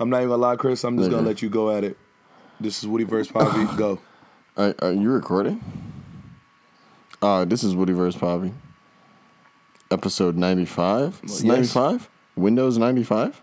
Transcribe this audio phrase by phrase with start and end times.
[0.00, 0.82] I'm not even gonna lie, Chris.
[0.82, 1.98] I'm just gonna let you go at it.
[2.58, 3.64] This is Woody versus Poppy.
[3.76, 3.98] go.
[4.56, 5.62] Are, are you recording?
[7.20, 8.18] Uh, this is Woody vs.
[8.18, 8.52] Poppy.
[9.90, 11.20] Episode 95?
[11.22, 11.42] Yes.
[11.42, 12.08] 95?
[12.36, 13.42] Windows 95?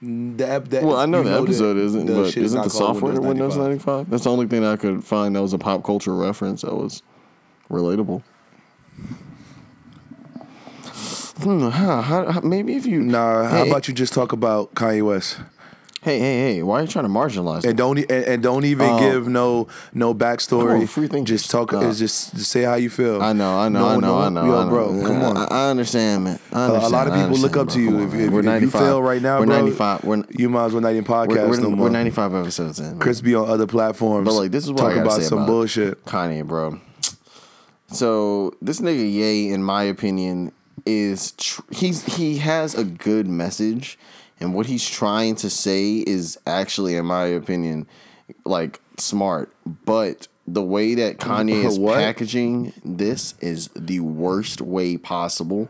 [0.00, 2.70] The, ep- the, Well, I know the episode that isn't, the but is isn't the
[2.70, 4.08] software Windows 95?
[4.10, 7.02] That's the only thing I could find that was a pop culture reference that was
[7.70, 8.22] relatable.
[11.44, 13.00] Hmm, huh, how, how, maybe if you.
[13.02, 15.38] Nah, how Hey, about you just talk about Kanye West
[16.00, 18.86] Hey, hey, hey, why are you trying to marginalize and don't and, and don't even
[18.90, 18.98] Oh.
[18.98, 20.80] give no no backstory.
[20.80, 21.40] On, free thinkers.
[21.40, 21.72] just talk.
[21.72, 23.22] Is just, just say how you feel.
[23.22, 24.44] I know, I know, No, I know, no, I know.
[24.44, 24.68] Yo, I know.
[24.70, 25.36] bro, come on.
[25.38, 26.38] I, I understand, man.
[26.52, 28.00] I Uh, a lot of people look understand, up to you.
[28.06, 28.80] If, if, we're if you 95.
[28.82, 30.04] fail right now, we're bro, 95.
[30.04, 31.84] We're, you might as well not even podcast we're, we're, no more.
[31.86, 32.84] we're 95 episodes in.
[32.86, 32.98] man.
[32.98, 34.26] Chris be on other platforms.
[34.26, 36.04] But like, this is what talk I about some about bullshit.
[36.04, 36.78] Kanye, bro.
[37.88, 40.52] So this nigga Ye, in my opinion,
[40.86, 43.98] is tr- he's he has a good message,
[44.40, 47.86] and what he's trying to say is actually, in my opinion,
[48.44, 49.52] like smart.
[49.84, 51.96] But the way that Kanye is What?
[51.98, 55.68] packaging this is the worst way possible.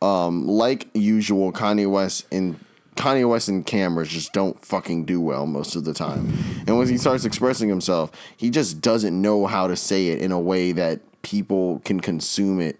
[0.00, 2.58] Um, like usual, Kanye West and
[2.94, 6.32] Kanye West and cameras just don't fucking do well most of the time.
[6.66, 10.32] And when he starts expressing himself, he just doesn't know how to say it in
[10.32, 12.78] a way that people can consume it.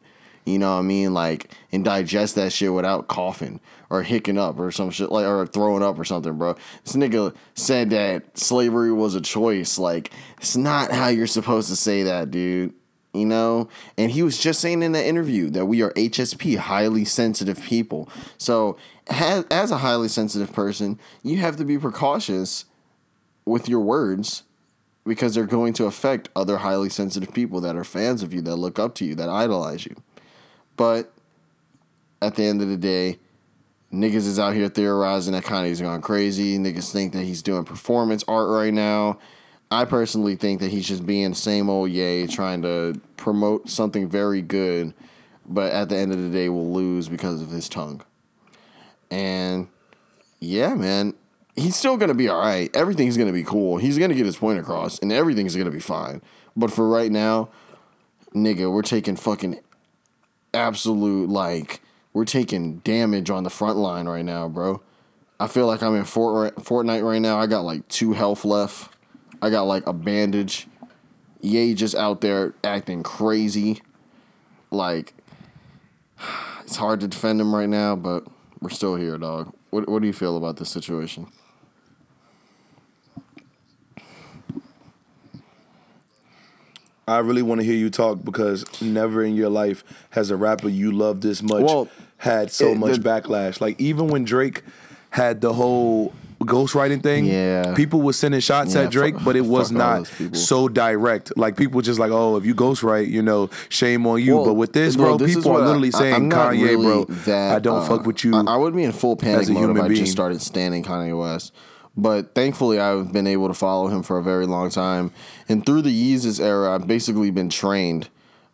[0.48, 1.14] You know what I mean?
[1.14, 3.60] Like and digest that shit without coughing
[3.91, 6.54] or hicking up or some shit like or throwing up or something, bro.
[6.84, 9.78] This nigga said that slavery was a choice.
[9.78, 12.74] Like it's not how you're supposed to say that, dude
[13.14, 17.04] you know and he was just saying in the interview that we are hsp highly
[17.04, 18.76] sensitive people so
[19.08, 22.66] as, as a highly sensitive person you have to be precautious
[23.44, 24.42] with your words
[25.06, 28.56] because they're going to affect other highly sensitive people that are fans of you that
[28.56, 29.96] look up to you that idolize you
[30.78, 31.12] but
[32.22, 33.18] at the end of the day
[33.92, 38.25] niggas is out here theorizing that kanye's gone crazy niggas think that he's doing performance
[38.26, 39.19] art right now
[39.70, 44.41] I personally think that he's just being same old yay, trying to promote something very
[44.41, 44.94] good,
[45.47, 48.03] but at the end of the day will lose because of his tongue.
[49.10, 49.69] And
[50.41, 51.14] yeah, man,
[51.54, 52.74] he's still gonna be all right.
[52.74, 53.76] Everything's gonna be cool.
[53.76, 56.22] He's gonna get his point across, and everything's gonna be fine.
[56.56, 57.50] But for right now,
[58.34, 59.60] nigga, we're taking fucking
[60.54, 61.81] absolute like
[62.12, 64.82] we're taking damage on the front line right now, bro.
[65.41, 67.38] I feel like I'm in Fort Fortnite right now.
[67.38, 68.92] I got like two health left.
[69.41, 70.66] I got like a bandage.
[71.41, 73.82] Ye just out there acting crazy.
[74.70, 75.14] Like
[76.62, 78.26] it's hard to defend him right now, but
[78.60, 79.54] we're still here, dog.
[79.70, 81.28] What what do you feel about this situation?
[87.08, 90.69] I really want to hear you talk because never in your life has a rapper
[90.69, 91.88] you love this much Well,
[92.19, 93.60] had so it- much the- backlash.
[93.60, 94.62] Like even when Drake
[95.10, 97.74] had the whole ghostwriting thing, Yeah.
[97.74, 101.36] people were sending shots Yeah, at Drake, fuck- but it was not so direct.
[101.36, 104.36] Like people just like, oh, if you ghostwrite, you know, shame on you.
[104.36, 107.56] Well, but with this, bro, this people are literally I- saying, Kanye, really bro, that,
[107.56, 108.36] I don't uh, fuck with you.
[108.36, 110.00] I, I would be in full panic as a mode if human I being.
[110.00, 111.52] just started standing Kanye West.
[111.98, 115.10] But thankfully, I've been able to follow him for a very long time,
[115.48, 118.09] and through the Yeezus era, I've basically been trained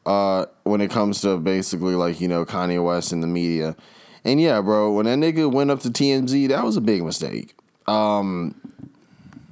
[0.06, 3.77] uh, when it comes to basically like you know Kanye West and the media.
[4.25, 7.55] And yeah, bro, when that nigga went up to TMZ, that was a big mistake.
[7.87, 8.55] Um,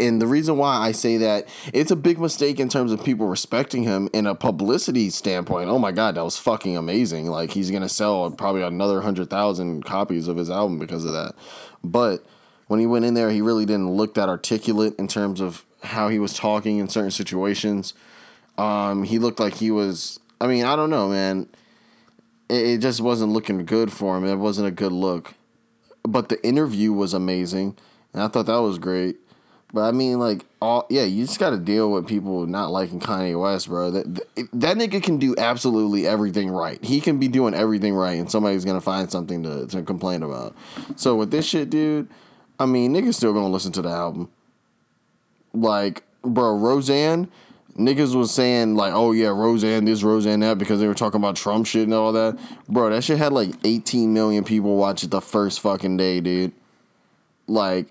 [0.01, 3.27] and the reason why I say that it's a big mistake in terms of people
[3.27, 5.69] respecting him in a publicity standpoint.
[5.69, 7.27] Oh my god, that was fucking amazing!
[7.27, 11.35] Like he's gonna sell probably another hundred thousand copies of his album because of that.
[11.85, 12.25] But
[12.73, 16.09] when he went in there, he really didn't look that articulate in terms of how
[16.09, 17.93] he was talking in certain situations.
[18.57, 20.19] Um, he looked like he was.
[20.41, 21.51] I mean, I don't know, man.
[22.49, 24.25] It, it just wasn't looking good for him.
[24.25, 25.35] It wasn't a good look.
[26.03, 27.77] But the interview was amazing,
[28.15, 29.17] and I thought that was great.
[29.75, 33.01] But I mean, like, all yeah, you just got to deal with people not liking
[33.01, 33.91] Kanye West, bro.
[33.91, 34.15] That
[34.55, 36.83] that nigga can do absolutely everything right.
[36.83, 40.57] He can be doing everything right, and somebody's gonna find something to to complain about.
[40.97, 42.09] So with this shit, dude,
[42.63, 44.31] I mean, niggas still gonna listen to the album.
[45.53, 47.29] Like, bro, Roseanne,
[47.77, 51.37] niggas was saying like, oh yeah, Roseanne this, Roseanne that, because they were talking about
[51.37, 52.39] Trump shit and all that.
[52.69, 56.53] Bro, that shit had like 18 million people watch it the first fucking day, dude.
[57.49, 57.89] Like,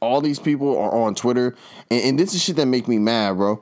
[0.00, 1.54] all these people are on Twitter,
[1.90, 3.60] and, and this is shit that make me mad, bro.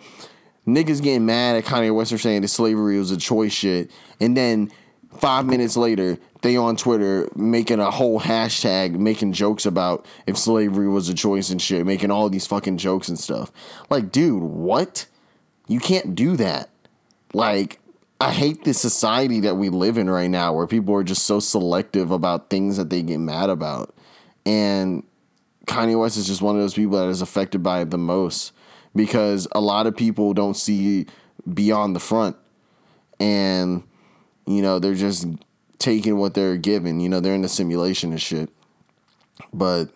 [0.66, 3.90] Niggas getting mad at Kanye West for saying that slavery was a choice shit,
[4.20, 4.70] and then
[5.18, 10.88] five minutes later, they on Twitter making a whole hashtag, making jokes about if slavery
[10.88, 13.50] was a choice and shit, making all these fucking jokes and stuff.
[13.90, 15.06] Like, dude, what?
[15.66, 16.70] You can't do that.
[17.34, 17.80] Like,
[18.20, 21.40] I hate the society that we live in right now where people are just so
[21.40, 23.92] selective about things that they get mad about.
[24.46, 25.02] And
[25.66, 28.52] Kanye West is just one of those people that is affected by it the most
[28.94, 31.06] because a lot of people don't see
[31.52, 32.36] beyond the front
[33.20, 33.82] and
[34.46, 35.26] you know they're just
[35.78, 38.50] taking what they're given you know they're in the simulation and shit
[39.52, 39.90] but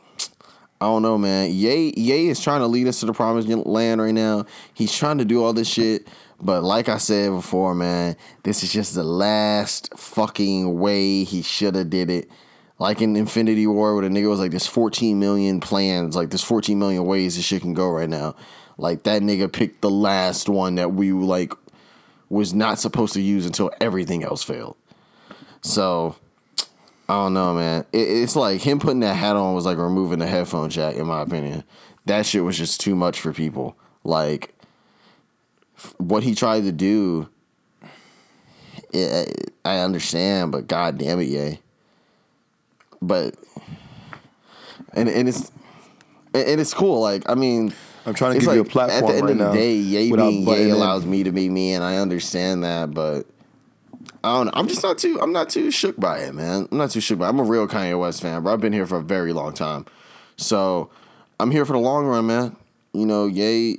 [0.80, 1.50] I don't know, man.
[1.50, 4.46] Ye Ye is trying to lead us to the promised land right now.
[4.72, 6.08] He's trying to do all this shit,
[6.40, 11.74] but like I said before, man, this is just the last fucking way he should
[11.74, 12.30] have did it.
[12.78, 16.42] Like in Infinity War, where the nigga was like, "There's 14 million plans, like there's
[16.42, 18.34] 14 million ways this shit can go right now."
[18.78, 21.52] Like that nigga picked the last one that we like
[22.30, 24.76] was not supposed to use until everything else failed.
[25.62, 26.16] So
[27.08, 27.84] I don't know, man.
[27.92, 31.06] It, it's like him putting that hat on was like removing the headphone jack, in
[31.06, 31.64] my opinion.
[32.06, 33.76] That shit was just too much for people.
[34.04, 34.54] Like
[35.98, 37.28] what he tried to do,
[38.92, 41.60] it, I understand, but god damn it, yay.
[43.02, 43.34] But
[44.94, 45.50] and and it's
[46.34, 47.00] and it's cool.
[47.00, 47.74] Like I mean,
[48.06, 49.52] I'm trying to give you a like, platform At the end right of the now
[49.52, 52.92] day, yay being yay allows me to be me, and I understand that.
[52.92, 53.26] But
[54.22, 54.52] I don't know.
[54.54, 55.18] I'm just not too.
[55.20, 56.68] I'm not too shook by it, man.
[56.70, 57.26] I'm not too shook by.
[57.26, 57.28] it.
[57.30, 58.52] I'm a real Kanye West fan, bro.
[58.52, 59.86] I've been here for a very long time,
[60.36, 60.90] so
[61.38, 62.56] I'm here for the long run, man.
[62.92, 63.78] You know, yay.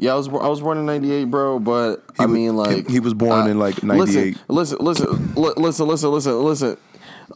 [0.00, 1.58] Yeah, I was I was born in '98, bro.
[1.58, 4.36] But I wa- mean, like he- he was born I- in, like, 98.
[4.48, 6.76] Listen, listen, listen, listen, listen, listen, listen.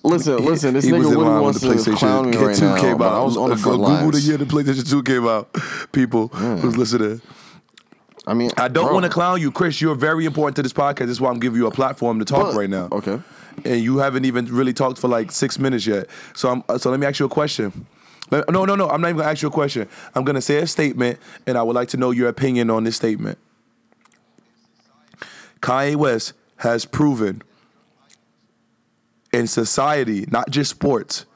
[0.05, 0.75] Listen, listen.
[0.75, 2.81] This he was nigga really wants to clown me PlayStation right 2 now.
[2.81, 3.13] came out.
[3.13, 5.55] I was on the front Google the year the PlayStation 2 came out.
[5.93, 7.21] People who's listening.
[8.27, 9.81] I mean, I don't want to clown you, Chris.
[9.81, 11.07] You're very important to this podcast.
[11.07, 12.89] That's why I'm giving you a platform to talk but- right now.
[12.93, 13.21] Okay.
[13.65, 16.07] And you haven't even really talked for like six minutes yet.
[16.35, 17.87] So I'm uh, so let me ask you a question.
[18.31, 18.89] No, no, no.
[18.89, 19.87] I'm not even gonna ask you a question.
[20.15, 22.97] I'm gonna say a statement, and I would like to know your opinion on this
[22.97, 23.39] statement.
[25.61, 27.43] Kanye West has proven
[29.35, 31.27] in society, not just sports,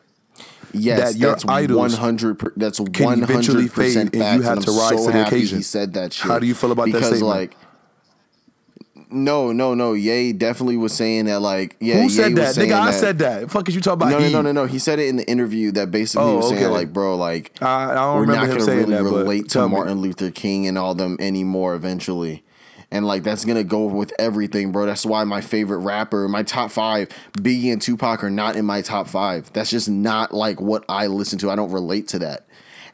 [0.78, 2.40] Yes, that your that's idols one hundred.
[2.56, 5.12] That's can one eventually hundred percent fade and you have and to rise so to
[5.12, 5.58] the occasion.
[5.58, 6.26] He said that shit.
[6.26, 7.28] How do you feel about that because, statement?
[7.28, 7.56] like,
[9.08, 9.92] no, no, no.
[9.92, 11.40] Ye definitely was saying that.
[11.40, 12.60] Like, yeah, who Ye said was that?
[12.62, 13.50] Nigga, I said that.
[13.50, 14.10] Fuck is you talking about?
[14.10, 14.64] No, no, no, no, no.
[14.66, 16.66] He said it in the interview that basically Oh, he was saying okay.
[16.72, 19.62] like, bro, like I- I don't we're remember not gonna saying really that, relate to
[19.62, 19.68] me.
[19.68, 22.42] Martin Luther King and all them anymore eventually.
[22.90, 24.86] And like that's gonna go with everything, bro.
[24.86, 28.80] That's why my favorite rapper, my top five, Biggie and Tupac are not in my
[28.80, 29.52] top five.
[29.52, 31.50] That's just not like what I listen to.
[31.50, 32.46] I don't relate to that.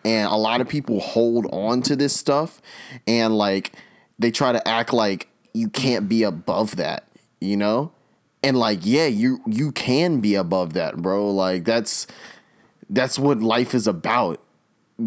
[0.05, 2.61] And a lot of people hold on to this stuff
[3.07, 3.73] and like
[4.19, 7.05] they try to act like you can't be above that,
[7.41, 7.93] you know?
[8.43, 11.31] And like, yeah, you you can be above that, bro.
[11.31, 12.07] Like that's
[12.91, 14.41] that's what life is about.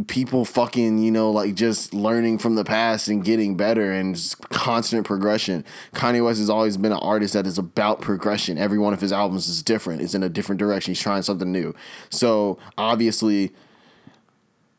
[0.08, 4.16] People fucking, you know, like just learning from the past and getting better and
[4.50, 5.64] constant progression.
[5.94, 8.58] Kanye West has always been an artist that is about progression.
[8.58, 10.02] Every one of his albums is different.
[10.02, 10.92] It's in a different direction.
[10.92, 11.74] He's trying something new.
[12.10, 13.54] So obviously,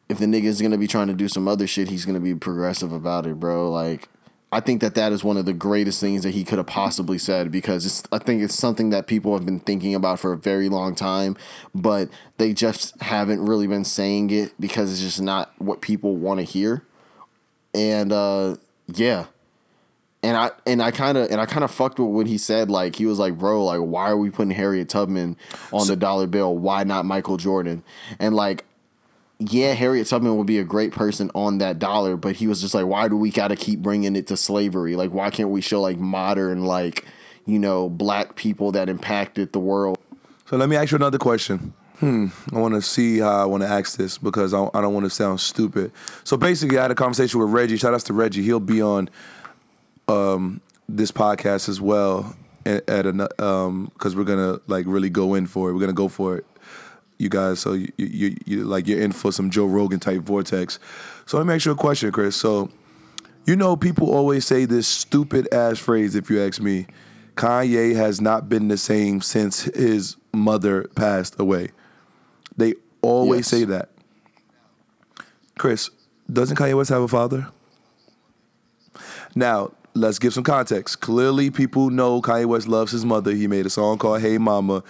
[0.09, 2.35] if the nigga is gonna be trying to do some other shit, he's gonna be
[2.35, 3.71] progressive about it, bro.
[3.71, 4.09] Like,
[4.53, 7.19] I think that that is one of the greatest things that he could have possibly
[7.19, 10.37] said because it's, I think it's something that people have been thinking about for a
[10.37, 11.37] very long time,
[11.75, 12.09] but
[12.39, 16.45] they just haven't really been saying it because it's just not what people want to
[16.45, 16.85] hear.
[17.75, 18.57] And uh,
[18.87, 19.27] yeah,
[20.23, 22.71] and I and I kind of and I kind of fucked with what he said.
[22.71, 25.37] Like he was like, "Bro, like why are we putting Harriet Tubman
[25.73, 26.57] on the dollar bill?
[26.57, 27.83] Why not Michael Jordan?"
[28.19, 28.65] And like,
[29.39, 32.75] yeah, Harriet Tubman would be a great person on that dollar, but he was just
[32.75, 34.97] like, "Why do we got to keep bringing it to slavery?
[34.97, 37.05] Like, why can't we show like modern, like
[37.45, 39.99] you know, black people that impacted the world?"
[40.47, 41.75] So let me ask you another question.
[41.99, 42.29] Hmm.
[42.53, 45.05] I want to see how I want to ask this because I, I don't want
[45.05, 45.93] to sound stupid.
[46.25, 47.77] So basically, I had a conversation with Reggie.
[47.77, 48.43] Shout outs to Reggie.
[48.43, 49.09] He'll be on
[50.09, 55.47] um, this podcast as well at, at um because we're gonna like really go in
[55.47, 55.75] for it.
[55.75, 56.47] We're gonna go for it,
[57.19, 57.61] you guys.
[57.61, 60.79] So you, you, you, you like you're in for some Joe Rogan type vortex.
[61.27, 62.37] So let me ask you a question, Chris.
[62.37, 62.71] So
[63.47, 66.15] you know, people always say this stupid ass phrase.
[66.17, 66.87] If you ask me,
[67.37, 71.71] Kanye has not been the same since his mother passed away.
[72.57, 73.47] They always Yes.
[73.49, 73.91] say that.
[75.59, 75.91] Chris,
[76.33, 77.47] doesn't Kanye West have a father?
[79.35, 81.01] Now, let's give some context.
[81.01, 83.33] Clearly, people know Kanye West loves his mother.
[83.33, 84.85] He made a song called Hey Mama.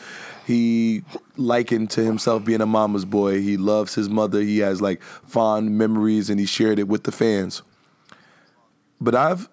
[0.46, 1.02] He
[1.36, 3.40] likened to himself being a mama's boy.
[3.40, 4.40] He loves his mother.
[4.40, 7.62] He has like fond memories and he shared it with the fans.
[9.00, 9.48] But I've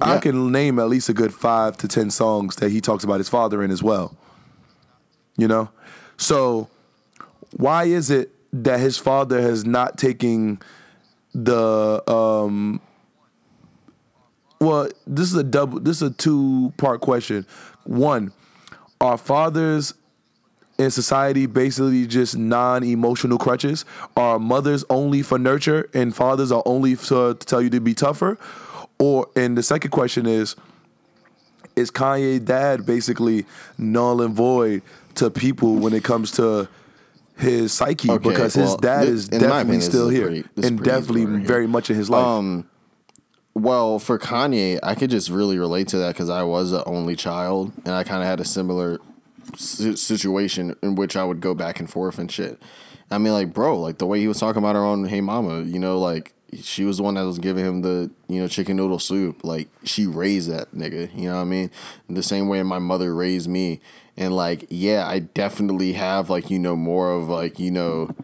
[0.00, 3.18] I can name at least a good five to ten songs that he talks about
[3.18, 4.16] his father in as well.
[5.36, 5.70] You know?
[6.16, 6.68] So
[7.56, 10.60] why is it that his father has not taken
[11.34, 12.80] the um
[14.60, 15.80] well, this is a double.
[15.80, 17.46] This is a two part question.
[17.84, 18.32] One,
[19.00, 19.94] are fathers
[20.78, 23.84] in society basically just non emotional crutches?
[24.16, 27.94] Are mothers only for nurture and fathers are only to, to tell you to be
[27.94, 28.38] tougher?
[28.98, 30.56] Or and the second question is,
[31.76, 33.46] is Kanye dad basically
[33.76, 34.82] null and void
[35.14, 36.68] to people when it comes to
[37.36, 40.82] his psyche Okay, because his well, dad thi- is definitely opinion, still here pretty- and
[40.82, 41.46] definitely here.
[41.46, 42.24] very much in his life.
[42.26, 42.68] Um,
[43.62, 47.16] well, for Kanye, I could just really relate to that because I was an only
[47.16, 48.98] child, and I kind of had a similar
[49.56, 52.60] si- situation in which I would go back and forth and shit.
[53.10, 55.62] I mean, like, bro, like the way he was talking about her own "Hey Mama,"
[55.62, 58.76] you know, like she was the one that was giving him the you know chicken
[58.76, 59.44] noodle soup.
[59.44, 61.70] Like she raised that nigga, you know what I mean?
[62.08, 63.80] The same way my mother raised me,
[64.16, 68.14] and like, yeah, I definitely have like you know more of like you know,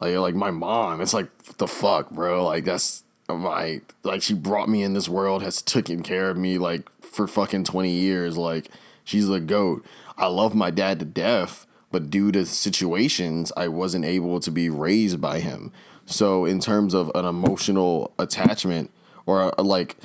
[0.00, 1.00] like like my mom.
[1.00, 2.44] It's like the fuck, bro.
[2.44, 6.58] Like that's my like she brought me in this world, has taken care of me
[6.58, 8.36] like for fucking twenty years.
[8.36, 8.70] Like
[9.04, 9.84] she's the goat.
[10.16, 14.68] I love my dad to death, but due to situations, I wasn't able to be
[14.70, 15.72] raised by him.
[16.06, 18.90] So in terms of an emotional attachment
[19.26, 19.96] or uh, like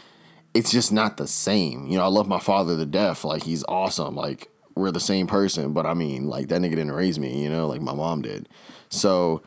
[0.53, 1.87] it's just not the same.
[1.87, 3.23] You know, I love my father to death.
[3.23, 4.15] Like he's awesome.
[4.15, 7.49] Like we're the same person, but I mean, like that nigga didn't raise me, you
[7.49, 8.47] know, like my mom did.
[8.89, 9.41] So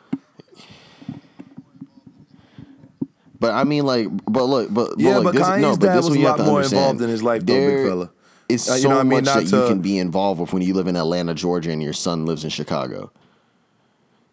[3.43, 5.97] But I mean, like, but look, but Yeah, look, but this, Kanye's no, but dad
[5.97, 6.79] this was a lot more understand.
[6.79, 8.09] involved in his life, though, big There fella.
[8.47, 9.09] Is Uh, so what I mean?
[9.09, 11.83] much that to- you can be involved with when you live in Atlanta, Georgia, and
[11.83, 13.11] your son lives in Chicago.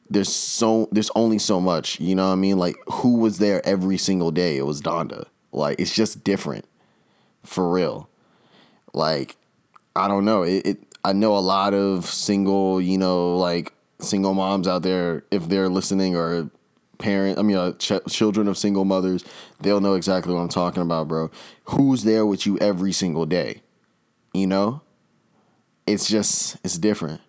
[0.08, 2.56] There's so there's only so much, you know what I mean?
[2.56, 4.56] Like who was there every single day?
[4.58, 5.24] It was Donda.
[5.52, 6.64] Like it's just different,
[7.42, 8.08] for real.
[8.94, 9.34] Like
[9.96, 10.42] I don't know.
[10.44, 15.24] It, it I know a lot of single, you know, like single moms out there.
[15.32, 16.48] If they're listening or
[17.00, 19.24] parent, I mean, uh, ch- children of single mothers,
[19.60, 21.30] they'll know exactly what I'm talking about, bro.
[21.64, 23.62] Who's there with you every single day?
[24.32, 24.82] You know,
[25.86, 27.20] it's just it's different.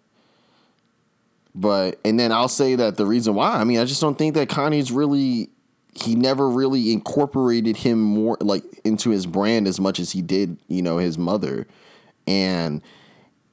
[1.54, 4.36] But and then I'll say that the reason why, I mean, I just don't think
[4.36, 5.50] that Kanye's really
[5.94, 10.58] he never really incorporated him more like into his brand as much as he did,
[10.68, 11.68] you know, his mother.
[12.26, 12.82] And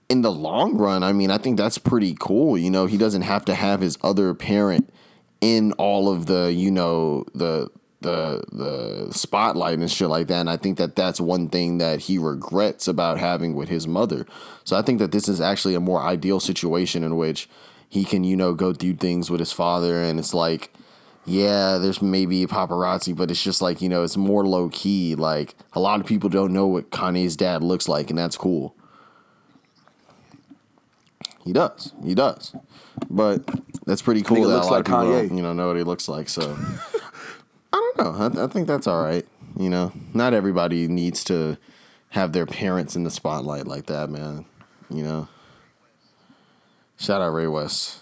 [0.08, 2.56] in the long run, I mean, I think that's pretty cool.
[2.56, 4.92] You know, he doesn't have to have his other parent
[5.40, 10.40] in all of the, you know, the the the spotlight and shit like that.
[10.40, 14.26] And I think that that's one thing that he regrets about having with his mother.
[14.64, 17.49] So I think that this is actually a more ideal situation in which
[17.88, 20.73] he can, you know, go do things with his father and it's like
[21.28, 25.14] yeah, there's maybe paparazzi, but it's just like, you know, it's more low key.
[25.14, 28.75] Like, a lot of people don't know what Kanye's dad looks like, and that's cool.
[31.45, 31.92] He does.
[32.04, 32.54] He does.
[33.09, 33.49] But
[33.87, 35.37] that's pretty cool that looks a lot like of people Kanye.
[35.37, 36.28] you know, know what he looks like.
[36.28, 36.42] So,
[37.73, 38.25] I don't know.
[38.25, 39.26] I, th- I think that's all right.
[39.59, 41.57] You know, not everybody needs to
[42.11, 44.45] have their parents in the spotlight like that, man.
[44.90, 45.28] You know?
[46.99, 47.99] Shout out Ray West.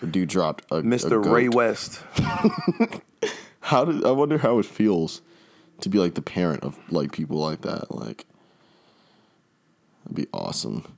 [0.00, 1.22] The dude dropped a a Mr.
[1.22, 1.32] goat.
[1.32, 2.02] Ray West.
[3.60, 5.22] How did I wonder how it feels
[5.80, 7.90] to be like the parent of like people like that?
[7.90, 8.24] Like,
[10.04, 10.95] that'd be awesome.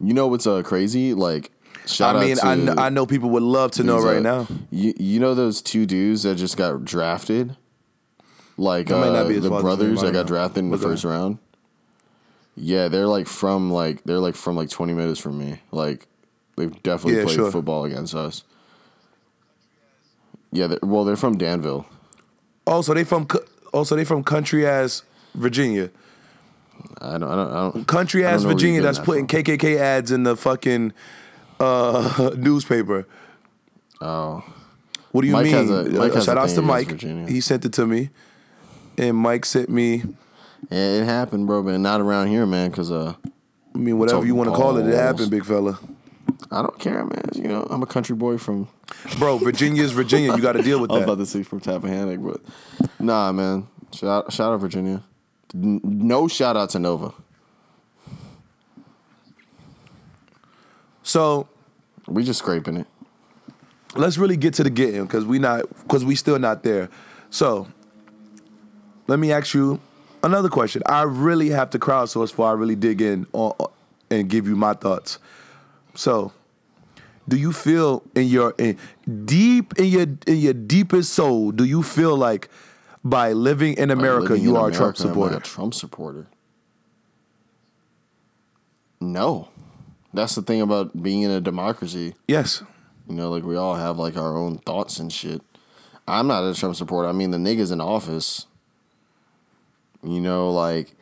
[0.00, 1.14] You know what's uh crazy?
[1.14, 1.50] Like,
[1.86, 4.18] shout I mean, out I, to kn- I know people would love to know right
[4.18, 4.46] uh, now.
[4.70, 7.56] You you know those two dudes that just got drafted,
[8.56, 11.38] like That might not uh, the brothers that got drafted in the first round.
[12.54, 15.60] Yeah, they're like from like they're like from like twenty minutes from me.
[15.70, 16.06] Like
[16.56, 17.50] they've definitely Yeah, played sure.
[17.50, 18.44] football against us.
[20.52, 21.86] Yeah, they're, well, they're from Danville.
[22.66, 25.02] Oh, so they from co- oh, so they from country as
[25.34, 25.90] Virginia.
[27.00, 30.10] I don't, I don't, I don't Country ass Virginia that's getting putting that KKK ads
[30.12, 30.92] in the fucking
[31.60, 33.06] uh, newspaper.
[34.00, 34.44] Oh,
[35.12, 35.54] What do you Mike mean?
[35.70, 36.88] a- Mike Uh, shout outs to Mike.
[36.88, 37.28] Virginia.
[37.30, 38.10] He sent it to me,
[38.98, 40.02] and Mike sent me.
[40.70, 42.70] yeah, it happened, bro, but not around here, man.
[42.72, 43.14] Cause uh,
[43.74, 45.78] I mean, whatever you want to call it, it happened, big fella.
[46.50, 47.22] I don't care, man.
[47.34, 48.68] You know, I'm a country boy from.
[49.18, 50.34] Bro, Virginia's Virginia.
[50.36, 51.24] You got to deal with I was about that.
[51.24, 53.66] to say from Tappahannock, but nah, man.
[53.94, 55.02] Shout shout out Virginia.
[55.54, 57.12] No shout out to Nova.
[61.02, 61.48] So
[62.06, 62.86] We just scraping it.
[63.96, 66.88] let's really get to the getting because we not because we still not there.
[67.30, 67.68] So
[69.06, 69.80] let me ask you
[70.22, 70.82] another question.
[70.86, 73.54] I really have to crowdsource before I really dig in on,
[74.10, 75.18] and give you my thoughts.
[75.94, 76.32] So,
[77.28, 78.78] do you feel in your in,
[79.24, 81.50] deep in your in your deepest soul?
[81.52, 82.48] Do you feel like
[83.04, 85.36] by living in America Living you in are a Trump America, am I supporter?
[85.36, 86.26] a Trump supporter.
[89.00, 89.48] No,
[90.14, 92.14] that's the thing about being in a democracy.
[92.28, 92.62] Yes.
[93.08, 95.42] You know, like we all have like our own thoughts and shit.
[96.06, 97.08] I'm not a Trump supporter.
[97.08, 98.46] I mean, the nigga's in office.
[100.04, 100.94] You know, like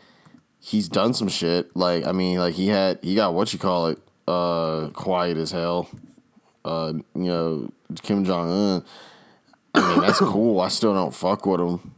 [0.61, 1.75] he's done some shit.
[1.77, 5.51] Like I mean, like he had he got what you call it, uh, quiet as
[5.51, 5.89] hell.
[6.65, 7.71] Uh, you know,
[8.03, 8.85] Kim Jong Un.
[9.75, 10.61] I mean, that's cool.
[10.61, 11.95] I still don't fuck with them,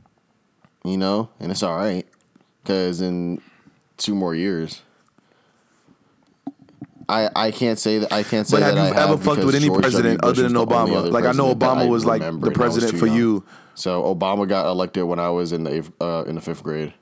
[0.84, 2.06] You know, and it's all right
[2.62, 3.40] because in
[3.96, 4.82] two more years.
[7.08, 9.22] I, I can't say that I can't say But have that you I ever have
[9.22, 10.96] fucked with any George president other than Obama?
[10.96, 13.16] other Like, I know Obama was, like, the and I was president for young.
[13.16, 13.44] you.
[13.74, 16.94] So Obama got elected when I was in the uh, in the fifth grade.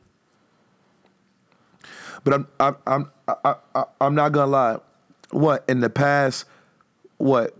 [2.25, 4.79] But I'm I'm I'm I, I, I'm not gonna lie.
[5.31, 6.45] What in the past,
[7.19, 7.57] what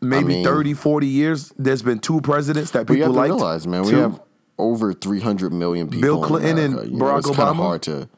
[0.00, 3.66] maybe mean- thirty, forty 30, 40 years, there's been two presidents that people to realize,
[3.66, 3.96] man, we Two.
[3.96, 4.20] have
[4.58, 6.00] over 300 million people.
[6.02, 6.90] Bill in Clinton and.
[6.90, 7.56] You know, Barack it's kinda Obama?
[7.56, 8.08] hard to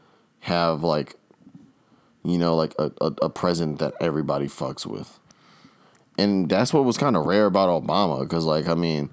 [0.40, 1.16] have like,
[2.24, 5.18] you know, like a, a, a president that everybody fucks with,
[6.18, 8.20] and that's what was kind of rare about Obama.
[8.20, 9.10] Because, like, I mean,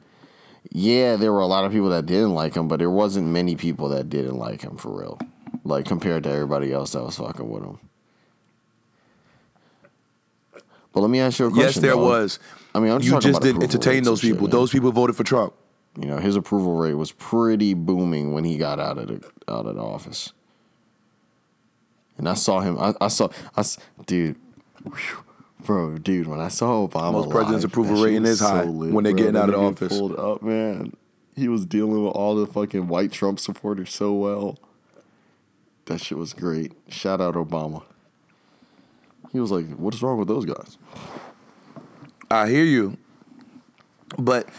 [0.72, 3.56] yeah, there were a lot of people that didn't like him, but there wasn't many
[3.56, 5.20] people that didn't like him for real,
[5.64, 7.80] like compared to everybody else that was fucking with him.
[10.98, 11.64] But let me ask you a question.
[11.64, 12.04] yes, there though.
[12.06, 12.40] was.
[12.74, 14.48] I mean, I'm you talking just didn't entertain those and shit, people.
[14.48, 15.54] those people voted for Trump.
[15.96, 19.68] You know, his approval rate was pretty booming when he got out of the out
[19.68, 20.34] of the office.
[22.18, 22.80] And I saw him.
[22.80, 23.30] I, I saw.
[23.56, 23.64] I
[24.08, 24.38] dude,
[24.86, 25.24] whew,
[25.64, 26.26] bro, dude.
[26.26, 29.22] When I saw Obama, Most presidents' live, approval rating is high lit, when they're bro.
[29.24, 29.96] getting out of the office.
[29.96, 30.94] Pulled up, man.
[31.36, 34.58] He was dealing with all the fucking white Trump supporters so well.
[35.86, 36.72] That shit was great.
[36.90, 37.84] Shout out Obama.
[39.38, 40.80] He was like, "What is wrong with those guys?"
[42.32, 42.98] I hear you,
[44.18, 44.50] but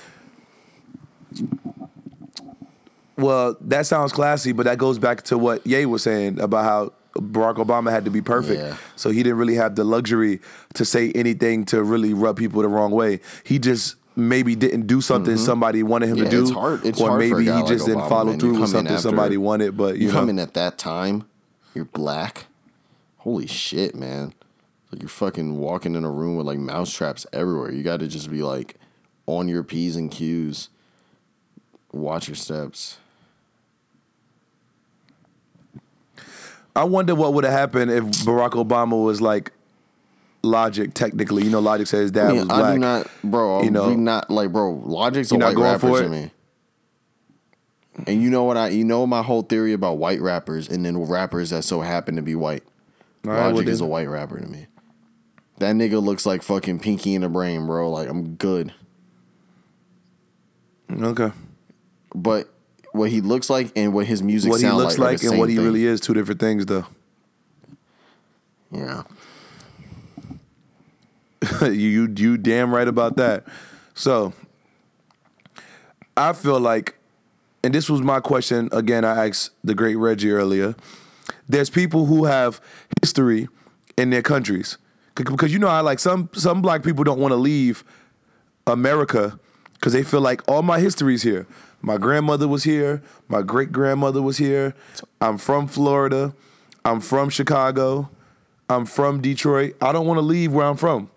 [3.16, 6.92] well, that sounds classy, but that goes back to what Ye was saying about how
[7.20, 8.76] Barack Obama had to be perfect, Yeah.
[8.94, 10.40] so he didn't really have the luxury
[10.74, 13.18] to say anything to really rub people the wrong way.
[13.42, 16.24] He just maybe didn't do something somebody wanted him Mm-hmm.
[16.26, 18.30] Yeah, to do, it's hard- it's or hard maybe he like just didn't Obama, follow
[18.30, 18.38] man.
[18.38, 19.76] Through with something after- somebody wanted.
[19.76, 21.24] But you, You know, come in at that time,
[21.74, 22.46] you're black.
[23.18, 24.32] Holy shit, man.
[24.90, 27.72] Like you're fucking walking in a room with like mouse traps everywhere.
[27.72, 28.76] You got to just be like
[29.26, 30.70] on your P's and Q's.
[31.92, 32.98] Watch your steps.
[36.74, 39.52] I wonder what would have happened if Barack Obama was like
[40.42, 40.92] Logic.
[40.94, 42.62] Technically, you know, Logic says his dad I, mean, was black.
[42.62, 43.62] I do not, bro.
[43.62, 43.94] You know.
[43.94, 44.72] not like, bro.
[44.72, 46.30] Logic's a white going rapper for to me.
[48.06, 50.96] And you know what I, you know my whole theory about white rappers and then
[50.98, 52.62] rappers that so happen to be white.
[53.26, 54.66] All right, well Logic is a white rapper to me.
[55.58, 57.90] That nigga looks like fucking Pinky in the Brain, bro.
[57.90, 58.72] Like I'm good.
[60.90, 61.32] Okay.
[62.14, 62.48] But
[62.92, 65.48] what he looks like and what his music What he looks like, like and what
[65.48, 65.64] he thing.
[65.64, 66.86] really is, two different things, though.
[68.70, 69.02] Yeah.
[71.62, 73.44] you you you damn right about that.
[73.94, 74.32] So
[76.16, 76.96] I feel like,
[77.62, 79.04] and this was my question again.
[79.04, 80.74] I asked the great Reggie earlier.
[81.48, 82.60] There's people who have
[83.02, 83.48] history
[83.96, 84.78] in their countries
[85.24, 87.84] because you know how like some some black people don't want to leave
[88.66, 89.38] America
[89.74, 91.46] because they feel like all my history's here.
[91.80, 93.02] My grandmother was here.
[93.28, 94.74] My great grandmother was here.
[95.20, 96.34] I'm from Florida.
[96.84, 98.10] I'm from Chicago.
[98.68, 99.76] I'm from Detroit.
[99.80, 101.10] I don't want to leave where I'm from.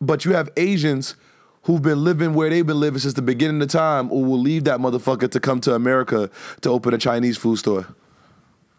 [0.00, 1.16] But you have Asians
[1.64, 4.64] who've been living where they've been living since the beginning of time who will leave
[4.64, 6.30] that motherfucker to come to America
[6.62, 7.86] to open a Chinese food store.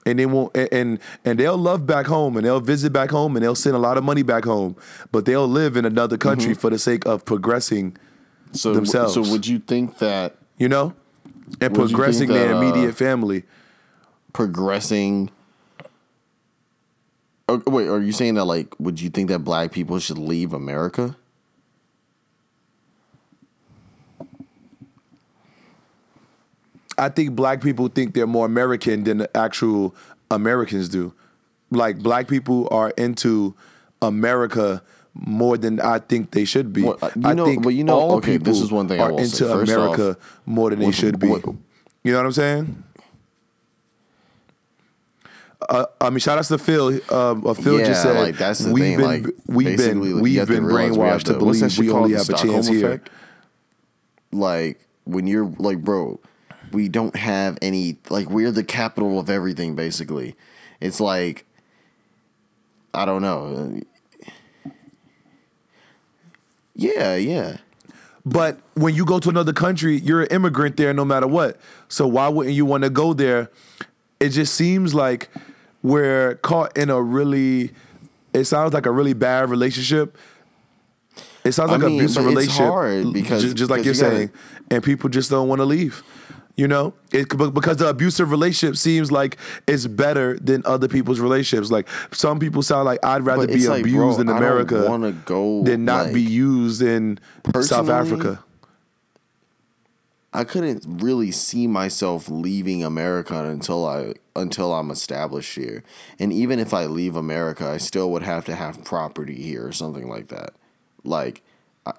[0.06, 3.44] And they won't and, and they'll love back home and they'll visit back home and
[3.44, 4.76] they'll send a lot of money back home.
[5.12, 7.98] But they'll live in another country for the sake of progressing,
[8.54, 9.14] So Themselves.
[9.14, 10.94] so would you think that you know?
[11.62, 13.44] And progressing think their that, uh, immediate family.
[14.34, 15.32] progressing
[17.50, 20.54] Oh, wait, are you saying that like would you think that black people should leave
[20.54, 21.18] America?
[27.00, 29.96] I think black people think they're more American than the actual
[30.30, 31.14] Americans do.
[31.72, 33.56] Like black people are into
[34.02, 34.82] America
[35.14, 36.84] more than I think they should be.
[36.84, 38.88] Well, uh, you I know- think well, you know- all okay, people this is one
[38.88, 39.52] thing I are into say.
[39.52, 41.28] America off, more than they should be.
[41.30, 41.46] with-
[42.04, 42.84] you know what I'm saying?
[45.68, 47.00] Uh, I mean, shout out to Phil.
[47.14, 48.98] Um, uh, Phil yeah, just said like that's the we've thing.
[48.98, 52.14] been like we've been we've been realize we have brainwashed to that believe we only
[52.14, 52.86] have a chance here.
[52.94, 53.10] effect?
[54.32, 56.20] Like when you're like, bro,
[56.72, 57.98] we don't have any.
[58.10, 59.76] Like we're the capital of everything.
[59.76, 60.36] Basically,
[60.80, 61.46] it's like
[62.94, 63.82] I don't know.
[66.76, 67.58] Yeah, yeah.
[68.26, 71.60] But when you go to another country, you're an immigrant there no matter what.
[71.88, 73.50] So why wouldn't you want to go there?
[74.20, 75.30] It just seems like
[75.82, 77.72] we're caught in a really
[78.34, 80.18] it sounds like a really bad relationship.
[81.44, 83.84] It sounds I like an mean, abusive but it's relationship, hard because- ju- just like
[83.86, 84.32] you're you gotta- saying,
[84.70, 86.04] and people just don't want to leave.
[86.60, 91.72] You know, it because the abusive relationship seems like it's better than other people's relationships.
[91.72, 95.86] Like some people sound like I'd rather be like, abused bro, in America go, than
[95.86, 97.18] not like, be used in
[97.62, 98.44] South Africa.
[100.34, 105.86] I couldn't really see myself leaving America until I until I'm established here.
[106.20, 109.72] And even if I leave America, I still would have to have property here or
[109.72, 110.56] something like that.
[111.06, 111.42] Like,
[111.86, 111.94] I,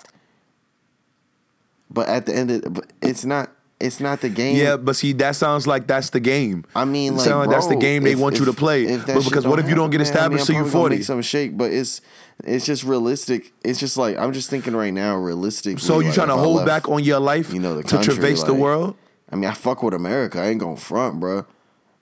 [1.89, 3.53] but at the end, of, it's not.
[3.81, 4.57] It's not the game.
[4.57, 6.67] Yeah, but see, that sounds like that's the game.
[6.75, 8.85] I mean, like, sound like that's the game they if- want you to play.
[8.85, 10.55] if But because what if you don't get happen, man, I mean, established I'm till
[10.57, 10.97] you're forty?
[10.97, 12.03] Make some shake, but it's
[12.45, 13.53] it's just realistic.
[13.65, 15.79] It's just like I'm just thinking right now, realistic.
[15.79, 18.43] So you trying to hold back on your life you know, the to country, traverse
[18.45, 18.97] the world?
[19.33, 20.41] I mean, I fuck with America.
[20.41, 21.47] I ain't gonna front, bro.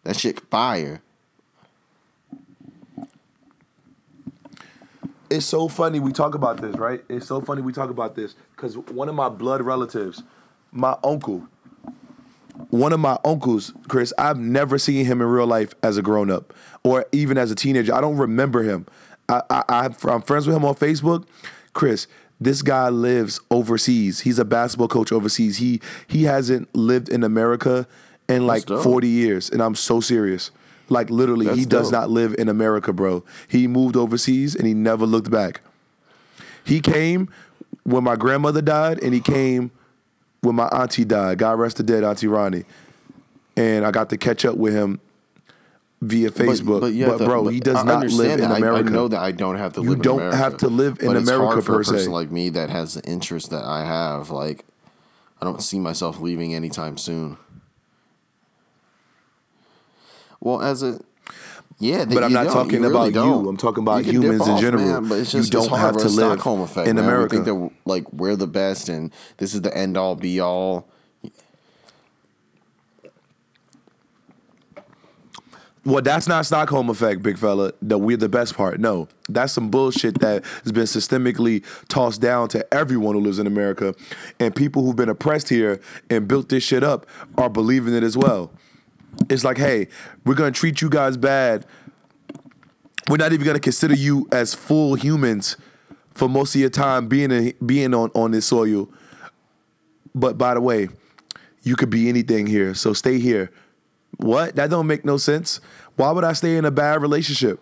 [0.02, 1.00] That shit fire.
[5.30, 7.04] It's so funny we talk about this, right?
[7.08, 10.22] It's so funny we talk about this because one of my blood relatives,
[10.72, 11.46] my uncle,
[12.70, 16.30] one of my uncles, Chris, I've never seen him in real life as a grown
[16.30, 17.94] up or even as a teenager.
[17.94, 18.86] I don't remember him.
[19.28, 21.26] I, I, I'm friends with him on Facebook.
[21.72, 22.06] Chris,
[22.40, 24.20] this guy lives overseas.
[24.20, 25.58] He's a basketball coach overseas.
[25.58, 27.86] He he hasn't lived in America
[28.28, 30.50] in like 40 years, and I'm so serious.
[30.88, 32.00] Like literally, That's he does dope.
[32.00, 33.24] not live in America, bro.
[33.48, 35.60] He moved overseas and he never looked back.
[36.64, 37.28] He came
[37.84, 39.70] when my grandmother died, and he came
[40.40, 41.38] when my auntie died.
[41.38, 42.64] God rest the dead, Auntie Ronnie.
[43.56, 45.00] And I got to catch up with him
[46.00, 46.80] via Facebook.
[46.80, 48.50] But, you have to- bro, but he does I not live in that.
[48.52, 48.88] I- America.
[48.88, 50.02] I, know that I don't have to You live.
[50.02, 52.06] don't in America, have to live in but it's America per a person se.
[52.08, 54.30] like me that has the interest that I have.
[54.30, 54.64] Like,
[55.40, 57.36] I don't see myself leaving anytime soon.
[60.40, 61.00] Well, as a
[61.78, 63.44] yeah, But I'm not talking You really about don't.
[63.44, 63.48] you.
[63.48, 64.84] I'm talking about You can dip humans in general.
[64.84, 67.04] man, but it's You don't have to live Stockholm effect, in man.
[67.04, 67.38] America.
[67.38, 70.88] We think that like we're the best and this is the end all be all.
[75.84, 77.72] Well, that's not Stockholm effect, big fella.
[77.80, 78.78] That we're the best part.
[78.78, 83.46] No, that's some bullshit that has been systemically tossed down to everyone who lives in
[83.46, 83.94] America,
[84.38, 87.06] and people who've been oppressed here and built this shit up
[87.38, 88.50] are believing it as well.
[89.28, 89.88] It's like, hey,
[90.24, 91.66] we're gonna treat you guys bad.
[93.08, 95.56] We're not even gonna consider you as full humans
[96.14, 98.88] for most of your time being in, being on on this soil.
[100.14, 100.88] But by the way,
[101.62, 103.50] you could be anything here, so stay here.
[104.16, 104.56] What?
[104.56, 105.60] That don't make no sense.
[105.96, 107.60] Why would I stay in a bad relationship?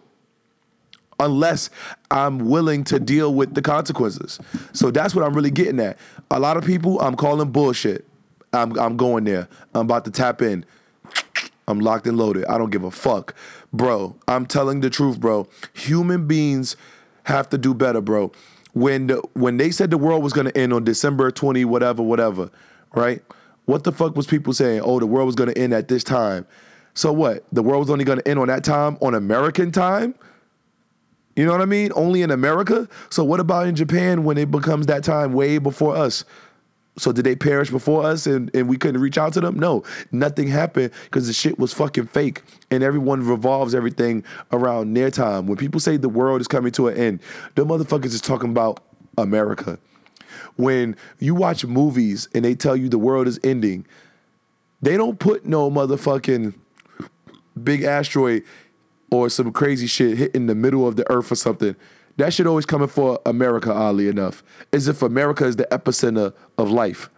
[1.19, 1.71] Unless
[2.11, 4.39] I'm willing to deal with the consequences.
[4.73, 5.99] So that's what I'm really getting at.
[6.31, 8.07] A lot of people I'm calling bullshit.
[8.53, 9.49] I'm I'm going there.
[9.75, 10.65] I'm about to tap in.
[11.69, 12.45] I'm locked and loaded.
[12.47, 13.35] I don't give a fuck.
[13.73, 15.49] Bro, I'm telling the truth, bro.
[15.75, 16.77] Human beings
[17.25, 18.33] have to do better, bro.
[18.73, 22.03] When the, when they said the world was going to end on December 20 whatever
[22.03, 22.51] whatever,
[22.95, 23.23] right?
[23.65, 24.83] What the fuck was people saying?
[24.85, 26.47] Oh, the world was going to end at this time.
[26.95, 27.45] So what?
[27.53, 30.15] The world was only going to end on that time on American time?
[31.37, 31.91] You know what I mean?
[31.95, 32.89] Only in America?
[33.11, 36.25] So what about in Japan when it becomes that time way before us?
[36.99, 39.59] So did they perish before us and, and we couldn't reach out to them?
[39.59, 39.83] No,
[40.13, 42.43] nothing happened because the shit was fucking fake.
[42.71, 45.47] And everyone revolves everything around their time.
[45.47, 47.21] When people say the world is coming to an end,
[47.55, 48.81] the motherfuckers is talking about
[49.19, 49.79] America.
[50.57, 53.87] When you watch movies and they tell you the world is ending,
[54.81, 56.55] they don't put no motherfucking
[57.63, 58.43] big asteroid
[59.11, 61.77] or some crazy shit hitting the middle of the earth or something.
[62.17, 64.43] That shit always coming for America, oddly enough.
[64.73, 67.11] As if America is the epicenter of life.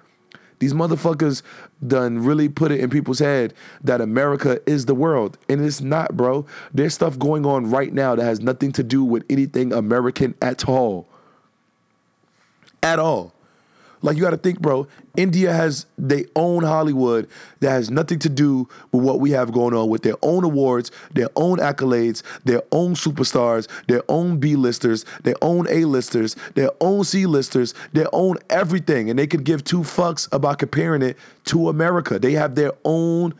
[0.58, 1.42] These motherfuckers
[1.86, 5.38] done really put it in people's head that America is the world.
[5.48, 6.46] And it's not, bro.
[6.74, 10.68] There's stuff going on right now that has nothing to do with anything American at
[10.68, 11.06] all.
[12.82, 13.34] At all.
[14.00, 14.86] Like you got to think, bro.
[15.16, 19.74] India has their own Hollywood that has nothing to do with what we have going
[19.74, 25.34] on with their own awards, their own accolades, their own superstars, their own B-listers, their
[25.42, 30.60] own A-listers, their own C-listers, their own everything, and they could give two fucks about
[30.60, 32.20] comparing it to America.
[32.20, 33.34] They have their own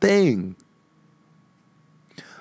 [0.00, 0.56] thing.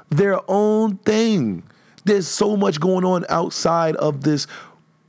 [0.09, 1.61] Their own thing.
[2.05, 4.47] There's so much going on outside of this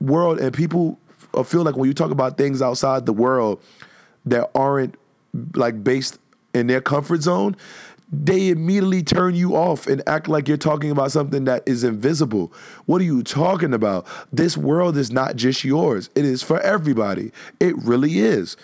[0.01, 0.99] world, and people
[1.35, 3.63] I feel like when you talk about things outside the world
[4.27, 4.97] that aren't
[5.55, 6.19] like based
[6.55, 7.57] in their comfort zone,
[8.13, 12.53] they immediately turn you off and act like you're talking about something that is invisible.
[12.87, 14.07] What are you talking about?
[14.33, 16.11] This world is not just yours.
[16.17, 17.31] It is for everybody.
[17.61, 18.57] It really is.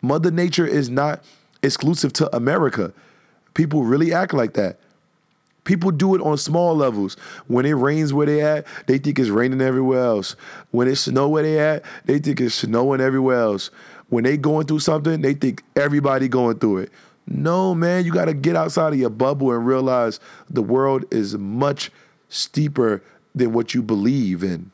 [0.00, 1.22] Mother Nature is not
[1.62, 2.92] exclusive to America.
[3.52, 4.78] People really act like that.
[5.66, 7.16] People do it on small levels.
[7.48, 10.36] When it rains where they at, they think it's raining everywhere else.
[10.70, 13.70] When it snow where they at, they think it's snowing everywhere else.
[14.08, 16.92] When they going through something, they think everybody going through it.
[17.26, 21.36] No, man, you got to get outside of your bubble and realize the world is
[21.36, 21.90] much
[22.28, 23.02] steeper
[23.34, 24.70] than what you believe in.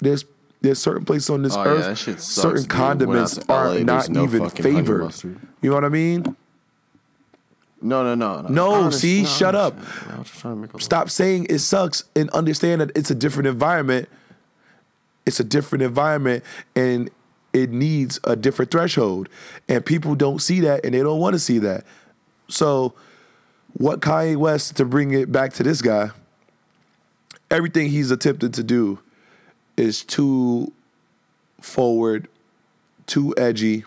[0.00, 0.26] There's
[0.60, 3.94] there's certain places on this Oh, yeah, earth, sucks, certain condiments are was in LA,
[3.94, 5.14] not no even favored.
[5.62, 6.36] You know what I mean?
[7.84, 8.48] No, no, no, no.
[8.48, 9.74] No, understand- see, no, shut up.
[9.76, 10.12] understand.
[10.12, 13.10] I was just trying to make a Stop saying it sucks and understand that it's
[13.10, 14.08] a different environment.
[15.26, 16.44] It's a different environment
[16.74, 17.10] and
[17.52, 19.28] it needs a different threshold.
[19.68, 21.84] And people don't see that and they don't want to see that.
[22.48, 22.94] So,
[23.74, 26.10] what Kanye West, to bring it back to this guy,
[27.50, 28.98] everything he's attempted to do
[29.76, 30.72] is too
[31.60, 32.28] forward,
[33.06, 33.84] too edgy,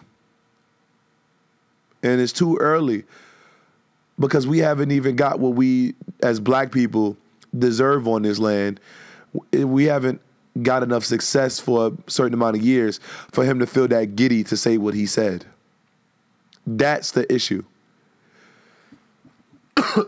[2.03, 3.05] and it's too early
[4.19, 7.17] because we haven't even got what we as black people
[7.57, 8.79] deserve on this land.
[9.53, 10.21] We haven't
[10.63, 12.99] got enough success for a certain amount of years
[13.31, 15.45] for him to feel that giddy to say what he said.
[16.65, 17.63] That's the issue.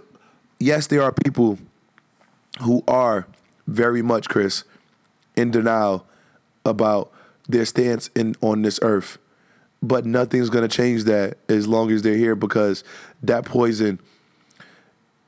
[0.59, 1.59] yes, there are people
[2.61, 3.27] who are
[3.67, 4.63] very much, Chris,
[5.35, 6.05] in denial
[6.65, 7.11] about
[7.47, 9.17] their stance in on this earth.
[9.81, 12.83] But nothing's gonna change that as long as they're here because
[13.23, 13.99] that poison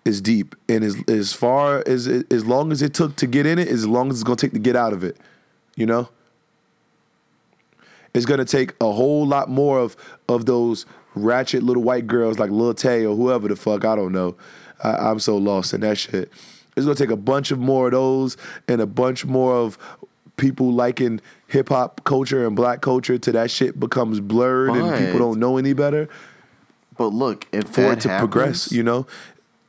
[0.04, 0.56] is deep.
[0.68, 3.88] And as as far as as long as it took to get in it, as
[3.88, 5.18] long as it's gonna take to get out of it.
[5.76, 6.10] You know?
[8.14, 9.96] It's gonna take a whole lot more of
[10.28, 10.86] of those
[11.16, 14.36] ratchet little white girls like Lil Tay or whoever the fuck, I don't know.
[14.84, 16.32] I, I'm so lost in that shit.
[16.76, 18.38] It's gonna take a bunch of more of those
[18.68, 19.78] and a bunch more of
[20.38, 25.20] people liking hip hop culture and black culture to that shit becomes blurred and people
[25.20, 26.08] don't know any better
[26.98, 29.08] But look, if for it to happens, progress, you know?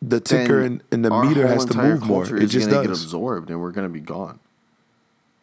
[0.03, 2.25] The ticker and, and the meter has to move more.
[2.37, 2.83] It just does.
[2.87, 4.41] get absorbed, and we're gonna be gone.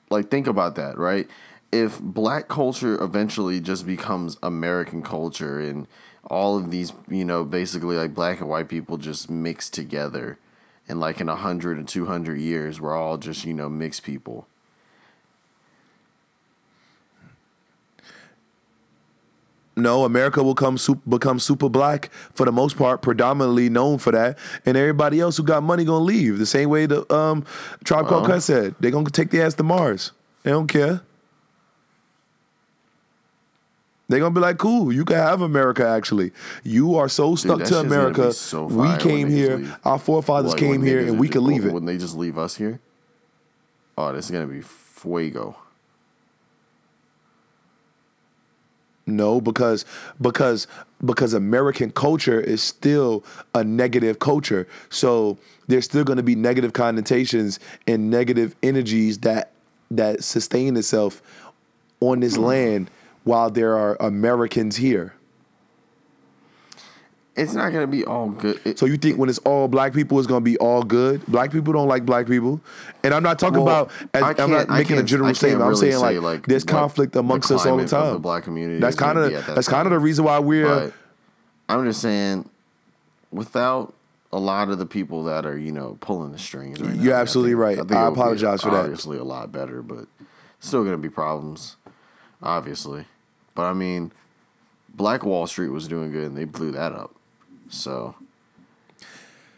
[0.10, 1.28] Like, think about that, right?
[1.72, 5.88] If black culture eventually just becomes American culture, and
[6.30, 10.38] all of these, you know, basically like black and white people just mix together,
[10.90, 14.04] and like in a hundred and two hundred years, we're all just you know mixed
[14.04, 14.48] people.
[19.82, 24.12] No, America will come super, become super black for the most part, predominantly known for
[24.12, 26.38] that, and everybody else who got money gonna leave.
[26.38, 27.46] The same way the um,
[27.84, 28.26] Tribe Called.
[28.26, 30.12] Quest said, they gonna take their ass to Mars.
[30.44, 31.02] They don't care.
[34.08, 35.88] They gonna be like, cool, you can have America.
[35.88, 36.32] Actually,
[36.64, 38.34] you are so stuck that to shit's gonna be America.
[38.34, 39.78] so we came here.
[39.86, 41.72] Our forefathers Like, came here, and we can leave it.
[41.74, 42.80] when they just leave us here.
[43.98, 45.56] Oh, this is gonna be fuego.
[49.16, 49.86] No, because
[50.22, 50.68] because
[51.06, 54.68] because American culture is still a negative culture.
[54.90, 59.52] So there's still going to be negative connotations and negative energies that
[59.92, 61.22] that sustain itself
[62.00, 62.44] on this hmm.
[62.44, 62.92] land
[63.24, 65.14] while there are Americans here.
[67.40, 68.60] It's not gonna be all good.
[68.66, 71.26] It- So you think when it's all black people, it's going to be all good?
[71.28, 72.62] Black people don't like black people,
[73.04, 73.92] and I'm not talking Well, about.
[74.14, 75.64] As, I I'm can't- making a general statement.
[75.64, 78.14] I'm saying say, like, like, there's what conflict amongst us all the time.
[78.14, 80.66] the black community That's kind of that that's kind of the reason why we're.
[80.68, 80.94] but
[81.70, 82.50] I'm just saying,
[83.32, 83.94] without
[84.32, 87.20] a lot of the people that are you know pulling the strings, right You're I
[87.22, 87.78] absolutely think- right.
[87.78, 88.84] think I apologize for that.
[88.86, 90.06] Obviously, a lot better, but
[90.60, 91.76] still gonna be problems.
[92.42, 93.06] Obviously,
[93.56, 94.12] but I mean,
[94.96, 97.14] Black Wall Street was doing good, and they blew that up.
[97.70, 98.16] So,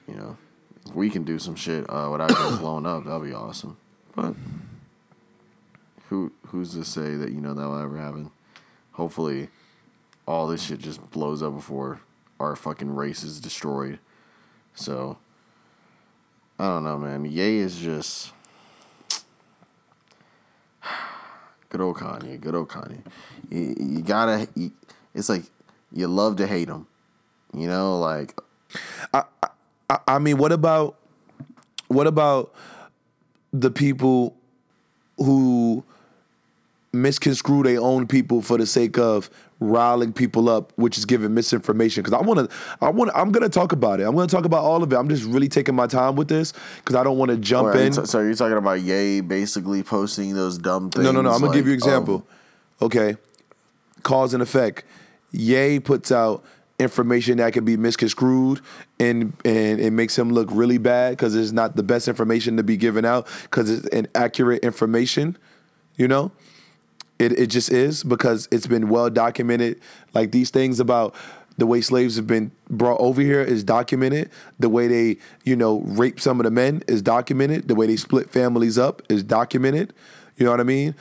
[0.08, 0.38] you know,
[0.86, 3.78] if we can do some shit uh, without getting blown up, that'll be awesome.
[4.16, 4.36] But
[6.10, 8.32] who who's to say that you know that will ever happen?
[8.92, 9.48] Hopefully,
[10.28, 12.02] all this shit just blows up before
[12.40, 14.00] our fucking race is destroyed.
[14.74, 15.18] So,
[16.60, 17.26] I don't know, man.
[17.26, 18.34] Ye is just
[21.70, 22.40] good old Kanye.
[22.40, 23.02] Good old Kanye.
[23.50, 24.50] You, you gotta.
[24.56, 24.72] You,
[25.14, 25.44] it's like
[25.94, 26.88] you love to hate him.
[27.54, 28.40] You know, like
[29.14, 29.24] I,
[29.90, 30.98] I I mean, what about
[31.88, 32.54] what about
[33.54, 34.36] the people
[35.18, 35.84] who
[36.94, 42.04] misconstrue their own people for the sake of riling people up, which is giving misinformation?
[42.04, 44.04] Because I want to, I want, I'm gonna talk about it.
[44.04, 44.96] I'm gonna talk about all of it.
[44.96, 47.92] I'm just really taking my time with this because I don't want to jump in.
[47.92, 51.04] t- so you're talking about Yay basically posting those dumb things?
[51.04, 51.32] No, no, no.
[51.32, 52.16] I'm gonna give you an example.
[52.16, 52.24] of-
[52.84, 53.16] Okay,
[54.04, 54.84] cause and effect.
[55.32, 56.44] Yay puts out
[56.82, 58.60] information that can be misconstrued
[59.00, 62.64] and and it makes him look really bad because it's not the best information to
[62.64, 65.38] be given out because it's inaccurate information.
[65.96, 66.32] You know,
[67.20, 69.80] it it just is because it's been well documented.
[70.14, 71.16] Like these things about
[71.58, 74.32] The way slaves have been brought over here is documented.
[74.60, 77.68] The way they, you know, rape some of the men is documented.
[77.68, 79.94] The way they split families up is documented.
[80.38, 80.96] You know what I mean?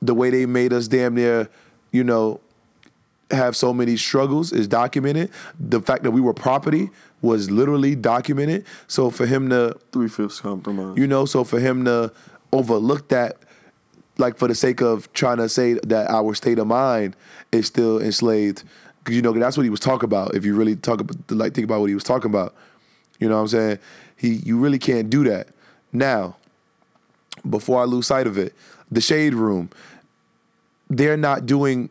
[0.00, 1.48] The way they made us damn near,
[1.92, 2.40] you know,
[3.30, 5.30] have so many struggles is documented.
[5.60, 8.64] The fact that we were property was literally documented.
[8.86, 10.96] So for him to Three fifths compromise.
[10.96, 12.12] you know, so for him to
[12.52, 13.36] overlook that,
[14.16, 17.16] like for the sake of trying to say that our state of mind
[17.52, 18.64] is still enslaved,
[18.98, 20.34] because you know that's what he was talking about.
[20.34, 22.54] If you really talk about, like think about what he was talking about,
[23.20, 23.78] you know what I'm saying?
[24.16, 25.48] He, you really can't do that.
[25.92, 26.36] Now,
[27.48, 28.54] before I lose sight of it,
[28.90, 29.70] the shade room,
[30.90, 31.90] they're not doing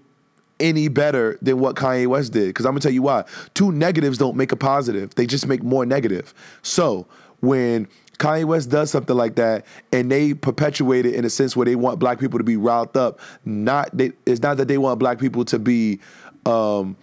[0.60, 2.48] any better than what Kanye West did.
[2.48, 3.24] Because I'm gonna tell you why.
[3.54, 6.34] Two negatives don't make a positive; they just make more negative.
[6.62, 7.08] So
[7.40, 11.66] when Kanye West does something like that, and they perpetuate it in a sense where
[11.66, 13.20] they want black people to be riled up.
[13.46, 16.00] Not they, it's not that they want black people to be
[16.46, 16.98] um,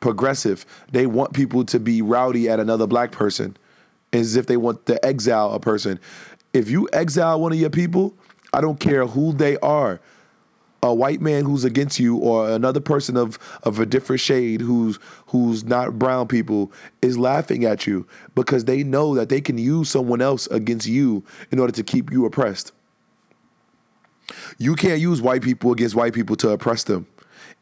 [0.00, 0.66] progressive.
[0.92, 3.56] They want people to be rowdy at another black person,
[4.12, 5.98] as if they want to exile a person.
[6.52, 8.14] If you exile one of your people,
[8.52, 10.00] I don't care who they are
[10.82, 14.98] a white man who's against you or another person of of a different shade who's
[15.26, 19.90] who's not brown people is laughing at you because they know that they can use
[19.90, 22.72] someone else against you in order to keep you oppressed.
[24.58, 27.06] You can't use white people against white people to oppress them.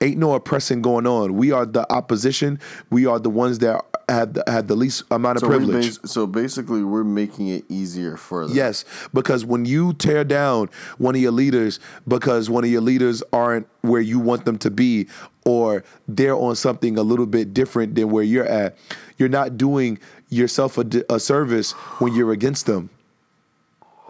[0.01, 1.37] Ain't no oppressing going on.
[1.37, 2.61] We are the opposition.
[2.91, 6.01] We are the ones that have the, have the least amount of so, privilege.
[6.01, 8.57] bas- so basically, we're making it easier for them.
[8.57, 13.23] Yes, because when you tear down one of your leaders because one of your leaders
[13.33, 15.09] aren't where you want them to be
[15.45, 18.77] or they're on something a little bit different than where you're at,
[19.17, 22.91] you're not doing yourself a, di- a service when you're against them.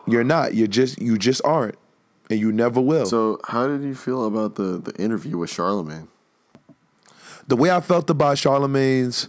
[0.07, 0.55] You're not.
[0.55, 1.77] You're just you just aren't.
[2.29, 3.07] And you never will.
[3.07, 6.09] So, how did you feel about the the interview with Charlemagne?
[7.49, 9.29] the way I felt about Charlemagne's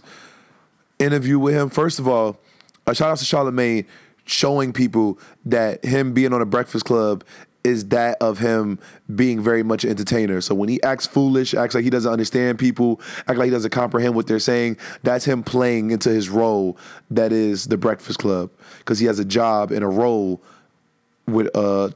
[0.98, 2.38] interview with him, first of all,
[2.86, 3.86] a shout out to Charlemagne
[4.24, 7.24] showing people that him being on a Breakfast Club
[7.64, 8.78] is that of him
[9.14, 10.40] being very much an entertainer.
[10.40, 13.70] So when he acts foolish, acts like he doesn't understand people, act like he doesn't
[13.70, 16.78] comprehend what they're saying, that's him playing into his role
[17.10, 20.40] that is the Breakfast Club because he has a job and a role
[21.26, 21.90] with uh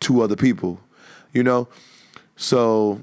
[0.00, 0.78] two other people,
[1.32, 1.68] you know?
[2.36, 3.00] So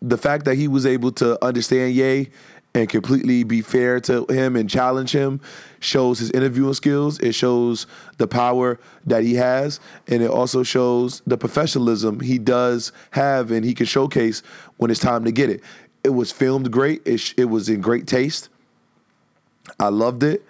[0.00, 2.30] the fact that he was able to understand Ye
[2.74, 5.40] and completely be fair to him and challenge him
[5.80, 7.18] shows his interviewing skills.
[7.18, 7.86] It shows
[8.18, 13.64] the power that he has, and it also shows the professionalism he does have and
[13.64, 14.42] he can showcase
[14.78, 15.62] when it's time to get it.
[16.02, 17.02] It was filmed great.
[17.04, 18.48] It, sh- it was in great taste.
[19.78, 20.44] I loved it.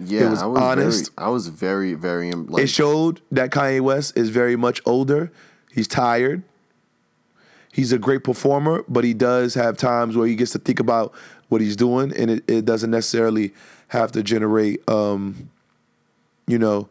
[0.00, 1.12] Yeah, was I was honest.
[1.16, 2.64] Very, I was very, very like.
[2.64, 5.30] It showed that Kanye West is very much older.
[5.70, 6.42] He's tired.
[7.72, 11.14] He's a great performer, but he does have times where he gets to think about
[11.50, 13.52] what he's doing, and it, it doesn't necessarily
[13.88, 15.50] have to generate, um,
[16.46, 16.88] you know,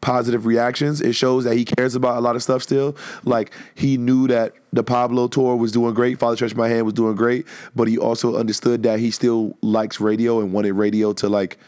[0.00, 1.00] positive reactions.
[1.00, 2.96] It shows that he cares about a lot of stuff still.
[3.24, 6.94] Like he knew that the Pablo tour was doing great, Father Stretch My Hand was
[6.94, 11.28] doing great, but he also understood that he still likes radio and wanted radio to
[11.28, 11.58] like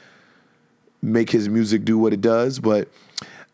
[1.03, 2.59] make his music do what it does.
[2.59, 2.89] But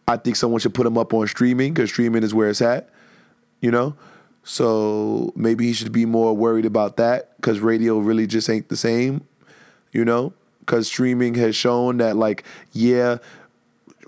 [0.07, 2.91] I think someone should put him up on streaming because streaming is where it's at,
[3.61, 3.95] you know?
[4.51, 8.77] So maybe he should be more worried about that because radio really just ain't the
[8.77, 9.25] same,
[9.93, 10.33] you know?
[10.59, 13.19] Because streaming has shown that, like, yeah,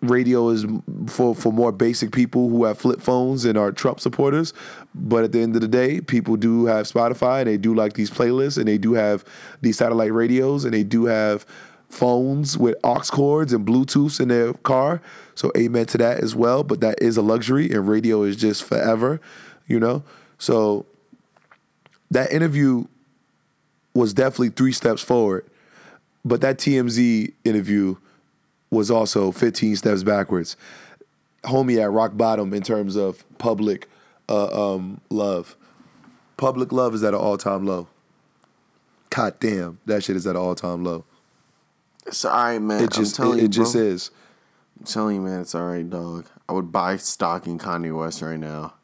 [0.00, 0.66] radio is
[1.06, 4.52] for, for more basic people who have flip phones and are Trump supporters.
[4.96, 7.92] But at the end of the day, people do have Spotify and they do like
[7.92, 9.24] these playlists and they do have
[9.60, 11.46] these satellite radios and they do have
[11.88, 15.00] phones with aux cords and Bluetooths in their car.
[15.36, 16.64] So amen to that as well.
[16.64, 19.20] But that is a luxury and radio is just forever,
[19.68, 20.02] you know?
[20.42, 20.86] So
[22.10, 22.86] that interview
[23.94, 25.46] was definitely three steps forward.
[26.24, 27.94] But that TMZ interview
[28.68, 30.56] was also 15 steps backwards.
[31.44, 33.88] Homie at rock bottom in terms of public
[34.28, 35.54] uh, um, love.
[36.38, 37.86] Public love is at an all time low.
[39.10, 41.04] God damn, that shit is at an all time low.
[42.04, 42.82] It's all right, man.
[42.82, 44.10] It just I'm telling it, you, it just is.
[44.80, 46.26] I'm telling you, man, it's all right, dog.
[46.48, 48.74] I would buy stock in Kanye West right now.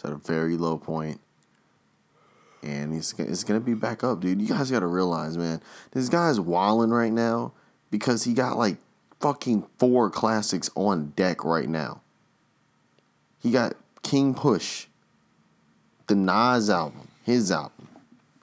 [0.00, 1.20] It's at a very low point.
[2.62, 4.40] And it's, it's to be back up, dude.
[4.40, 5.60] You guys got to realize, man,
[5.92, 7.52] this guy's walling right now
[7.90, 8.78] because he got like
[9.20, 12.00] fucking four classics on deck right now.
[13.40, 14.86] He got King Push,
[16.06, 17.88] the Nas album, his album,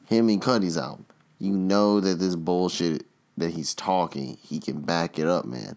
[0.06, 1.08] him and Cudi's album.
[1.40, 3.04] You know that this bullshit
[3.36, 5.76] that he's talking, he can back it up, man.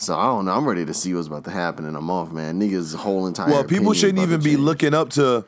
[0.00, 0.52] So I don't know.
[0.52, 2.58] I'm ready to see what's about to happen in a month, man.
[2.58, 3.50] Niggas whole entire.
[3.50, 4.60] Well, people shouldn't even be change.
[4.60, 5.44] looking up to.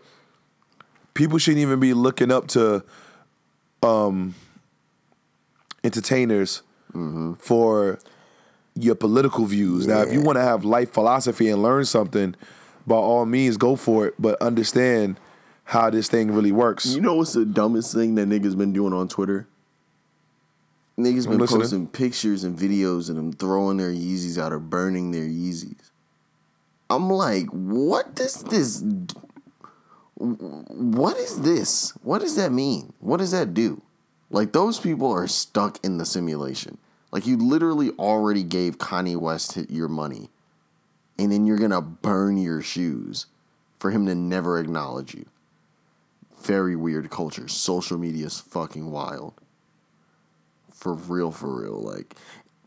[1.14, 2.84] People shouldn't even be looking up to
[3.82, 4.34] um,
[5.82, 6.62] entertainers
[7.38, 7.98] for
[8.74, 9.86] your political views.
[9.86, 12.34] Now, if you want to have life philosophy and learn something,
[12.86, 14.14] by all means, go for it.
[14.18, 15.18] But understand
[15.64, 16.94] how this thing really works.
[16.94, 19.46] You know what's the dumbest thing that niggas been doing on Twitter?
[20.98, 21.60] Niggas been listening.
[21.60, 25.90] posting pictures and videos of them throwing their Yeezys out or burning their Yeezys.
[26.90, 28.84] I'm like, what does this?
[30.16, 31.90] What is this?
[32.02, 32.92] What does that mean?
[33.00, 33.80] What does that do?
[34.30, 36.78] Like those people are stuck in the simulation.
[37.10, 40.30] Like you literally already gave Kanye West your money,
[41.18, 43.26] and then you're gonna burn your shoes
[43.78, 45.26] for him to never acknowledge you
[46.42, 47.48] very weird culture.
[47.48, 49.34] Social media is fucking wild.
[50.82, 51.80] For real, for real.
[51.80, 52.16] Like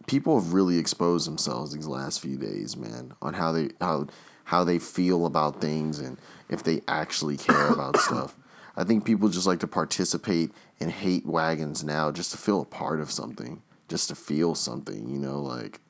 [0.07, 4.07] people have really exposed themselves these last few days, man, on how they how
[4.45, 8.38] how they feel about things and if they actually care about stuff.
[8.78, 12.66] I think people just like to participate in hate wagons now just to feel a
[12.66, 15.82] part of something, just to feel something, you know, like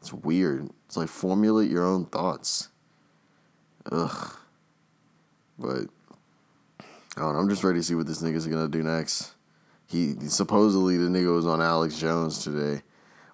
[0.00, 0.68] it's weird.
[0.86, 2.70] It's like formulate your own thoughts.
[3.92, 4.36] Ugh.
[5.60, 5.86] But
[7.16, 9.34] I don't know, I'm just ready to see what this nigga's gonna do next.
[9.90, 12.82] He supposedly the nigga was on Alex Jones today,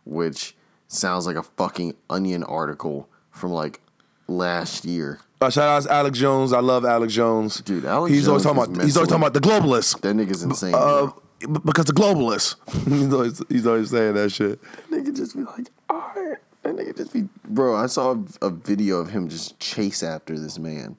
[0.04, 0.56] which
[0.88, 3.80] sounds like a fucking onion article from like
[4.26, 5.20] last year.
[5.38, 6.54] Uh, shout out to Alex Jones.
[6.54, 7.60] I love Alex Jones.
[7.60, 10.00] Dude, Alex he's always talking about he's always talking about the globalists.
[10.00, 10.74] That nigga's insane.
[10.74, 12.56] Uh, because the globalists.
[12.88, 14.58] he's, always, he's always saying that shit.
[14.90, 16.38] nigga just be like, alright.
[16.62, 20.38] That nigga just be Bro, I saw a, a video of him just chase after
[20.38, 20.96] this man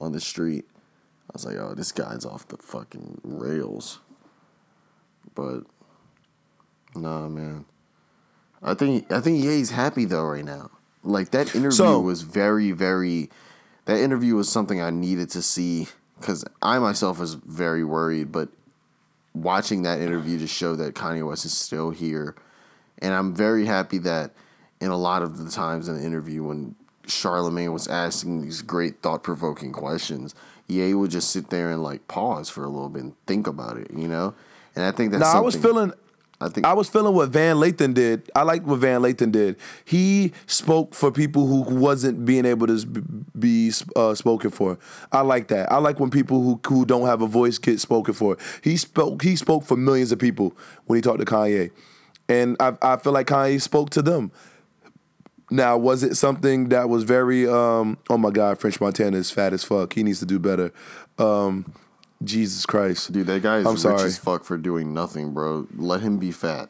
[0.00, 0.64] on the street.
[1.28, 3.98] I was like, oh, this guy's off the fucking rails.
[5.34, 5.60] But
[6.94, 7.64] nah man.
[8.62, 10.70] I think I think Ye's happy though right now.
[11.02, 13.30] Like that interview So- was very, very
[13.86, 15.88] that interview was something I needed to see
[16.20, 18.48] because I myself was very worried, but
[19.34, 22.36] watching that interview to show that Kanye West is still here.
[22.98, 24.32] And I'm very happy that
[24.80, 26.76] in a lot of the times in the interview when
[27.06, 30.34] Charlemagne was asking these great thought provoking questions,
[30.68, 33.76] Ye would just sit there and like pause for a little bit and think about
[33.76, 34.34] it, you know?
[34.74, 35.92] And I think that's Now I was feeling
[36.42, 38.30] I think I was feeling what Van Lathan did.
[38.34, 39.56] I like what Van Lathan did.
[39.84, 42.84] He spoke for people who wasn't being able to
[43.38, 44.78] be uh, spoken for.
[45.12, 45.70] I like that.
[45.70, 48.36] I like when people who who don't have a voice get spoken for.
[48.62, 49.22] He spoke.
[49.22, 50.56] He spoke for millions of people
[50.86, 51.70] when he talked to Kanye,
[52.28, 54.32] and I I feel like Kanye spoke to them.
[55.50, 57.46] Now, was it something that was very?
[57.46, 59.92] Um, oh my God, French Montana is fat as fuck.
[59.92, 60.72] He needs to do better.
[61.18, 61.72] Um,
[62.24, 64.02] Jesus Christ, dude, that guy is I'm rich sorry.
[64.02, 65.66] as fuck for doing nothing, bro.
[65.74, 66.68] Let him be fat.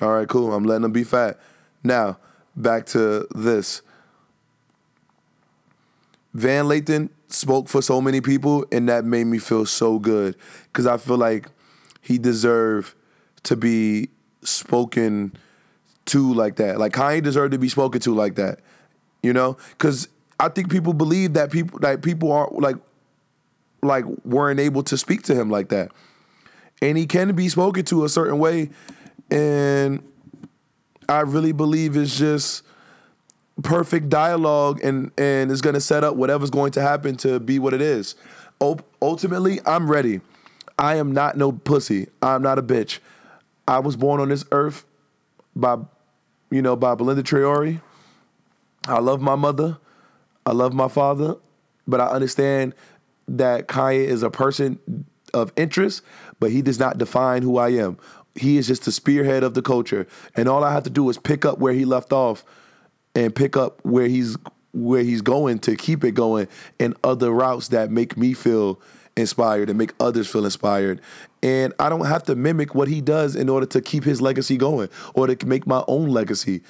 [0.00, 0.52] All right, cool.
[0.52, 1.38] I'm letting him be fat.
[1.82, 2.18] Now,
[2.54, 3.82] back to this.
[6.34, 10.86] Van Lathan spoke for so many people, and that made me feel so good because
[10.86, 11.48] I feel like
[12.02, 12.94] he deserved
[13.44, 14.10] to be
[14.42, 15.32] spoken
[16.06, 16.78] to like that.
[16.78, 18.60] Like Kanye deserved to be spoken to like that,
[19.22, 19.56] you know?
[19.70, 20.08] Because
[20.38, 22.76] I think people believe that people like people aren't like
[23.82, 25.92] like weren't able to speak to him like that,
[26.82, 28.70] and he can be spoken to a certain way,
[29.30, 30.02] and
[31.08, 32.62] I really believe it's just
[33.62, 37.58] perfect dialogue and and it's going to set up whatever's going to happen to be
[37.58, 38.14] what it is.
[38.60, 40.20] Ul- Ultimately, I'm ready.
[40.78, 42.08] I am not no pussy.
[42.20, 42.98] I'm not a bitch.
[43.66, 44.84] I was born on this earth
[45.54, 45.76] by
[46.50, 47.80] you know by Belinda Traore.
[48.86, 49.78] I love my mother.
[50.44, 51.36] I love my father,
[51.88, 52.74] but I understand
[53.28, 54.78] that Kanye is a person
[55.34, 56.02] of interest,
[56.40, 57.98] but he does not define who I am.
[58.34, 61.18] He is just the spearhead of the culture, and all I have to do is
[61.18, 62.44] pick up where he left off
[63.14, 64.36] and pick up where he's
[64.72, 66.46] where he's going to keep it going
[66.78, 68.78] and other routes that make me feel
[69.16, 71.00] inspired and make others feel inspired.
[71.42, 74.58] And I don't have to mimic what he does in order to keep his legacy
[74.58, 76.62] going or to make my own legacy.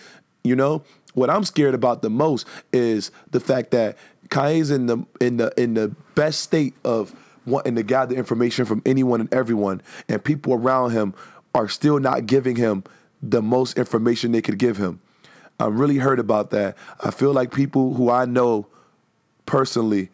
[0.44, 0.84] You know,
[1.14, 3.96] what I'm scared about the most is the fact that
[4.28, 7.14] Kanye's in the in the in the best state of
[7.46, 11.14] wanting to gather information from anyone and everyone, and people around him
[11.54, 12.84] are still not giving him
[13.22, 15.00] the most information they could give him.
[15.58, 16.76] I'm really hurt about that.
[17.02, 18.66] I feel like people who I know
[19.46, 20.10] personally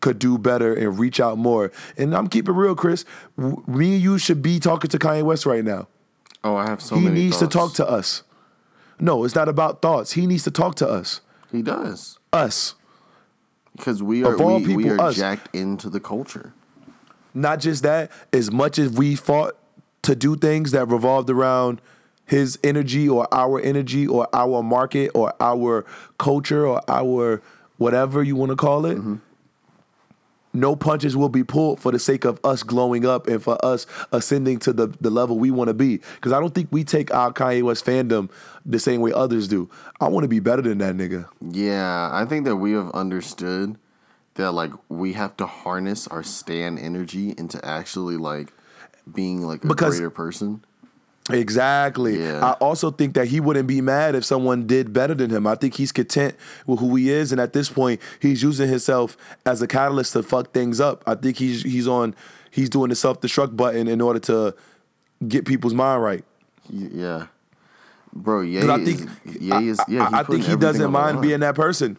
[0.00, 1.72] could do better and reach out more.
[1.96, 3.04] And I'm keeping real, Chris.
[3.38, 5.88] W- Me and you should be talking to Kanye West right now.
[6.42, 8.22] Oh, I have so he many needs to talk to us.
[9.00, 10.12] No, it's not about thoughts.
[10.12, 11.22] He needs to talk to us.
[11.50, 12.18] He does.
[12.32, 12.74] Us.
[13.76, 15.16] Because we are Of all we, we are us.
[15.16, 16.52] jacked into the culture.
[17.34, 19.56] Not just that, as much as we fought
[20.02, 21.80] to do things that revolved around
[22.26, 25.84] his energy or our energy or our market or our
[26.18, 27.42] culture or our
[27.78, 29.16] whatever you want to call it, mm-hmm.
[30.54, 33.86] No punches will be pulled for the sake of us glowing up and for us
[34.12, 35.98] ascending to the, the level we want to be.
[36.14, 38.30] Because I don't think we take our Kanye West fandom
[38.64, 39.68] the same way others do.
[40.00, 41.28] I want to be better than that nigga.
[41.40, 43.76] Yeah, I think that we have understood
[44.34, 48.52] that like we have to harness our stan energy into actually like
[49.12, 50.64] being like a Because- greater person.
[51.30, 52.20] Exactly.
[52.22, 52.44] Yeah.
[52.44, 55.46] I also think that he wouldn't be mad if someone did better than him.
[55.46, 56.34] I think he's content
[56.66, 59.16] with who he is, and at this point, he's using himself
[59.46, 61.02] as a catalyst to fuck things up.
[61.06, 62.14] I think he's he's on
[62.50, 64.54] he's doing the self destruct button in order to
[65.26, 66.24] get people's mind right.
[66.68, 67.26] Yeah.
[68.12, 69.84] Bro, Ye 'Cause I is, think is, yeah, I- he's I
[70.24, 71.96] putting think he doesn't mind being that person.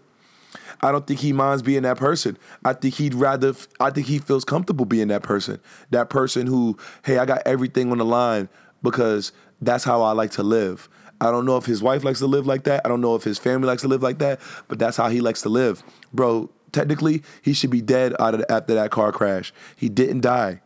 [0.82, 2.38] I don't think he minds being that person.
[2.64, 3.54] I think he'd rather.
[3.80, 5.60] I think he feels comfortable being that person.
[5.90, 8.50] That person who, hey, I got everything on the line
[8.86, 10.88] because that's how I like to live.
[11.20, 12.82] I don't know if his wife likes to live like that.
[12.86, 15.20] I don't know if his family likes to live like that, but that's how he
[15.20, 15.84] likes to live,
[16.14, 16.50] bro.
[16.72, 19.54] Technically, he should be dead out of after that car crash.
[19.76, 20.62] He didn't die,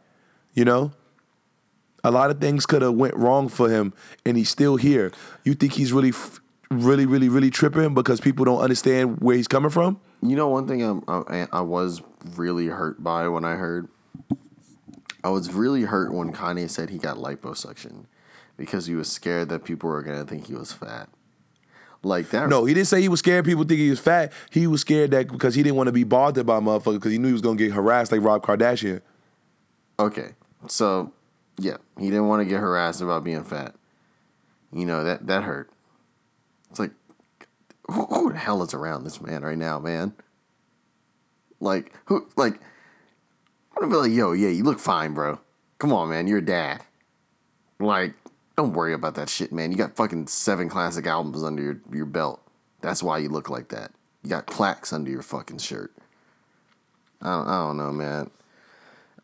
[0.53, 0.91] you know.
[2.03, 3.93] A lot of things could have went wrong for him,
[4.25, 5.11] and he's still here.
[5.43, 6.13] You think he's really,
[6.71, 9.99] really, really, really tripping because people don't understand where he's coming from?
[10.21, 12.01] You know, one thing I'm, I, I was
[12.35, 13.87] really hurt by when I heard,
[15.23, 18.05] I was really hurt when Kanye said he got liposuction
[18.57, 21.09] because he was scared that people were gonna think he was fat.
[22.01, 22.47] Like that.
[22.47, 24.31] No, he didn't say he was scared people think he was fat.
[24.51, 27.17] He was scared that because he didn't want to be bothered by motherfuckers because he
[27.17, 29.01] knew he was gonna get harassed like Rob Kardashian.
[29.99, 30.29] Okay,
[30.67, 31.11] so
[31.57, 33.75] yeah, he didn't want to get harassed about being fat.
[34.71, 35.69] You know that that hurt.
[36.69, 36.91] It's like,
[37.87, 40.13] who, who the hell is around this man right now, man?
[41.59, 42.27] Like who?
[42.37, 42.61] Like,
[43.79, 45.39] Gonna be like, yo, yeah, you look fine, bro.
[45.77, 46.83] Come on, man, you're a dad.
[47.79, 48.13] Like,
[48.57, 49.71] don't worry about that shit, man.
[49.71, 52.41] You got fucking seven classic albums under your, your belt.
[52.81, 53.91] That's why you look like that.
[54.21, 55.93] You got plaques under your fucking shirt.
[57.21, 58.29] I don't, I don't know, man.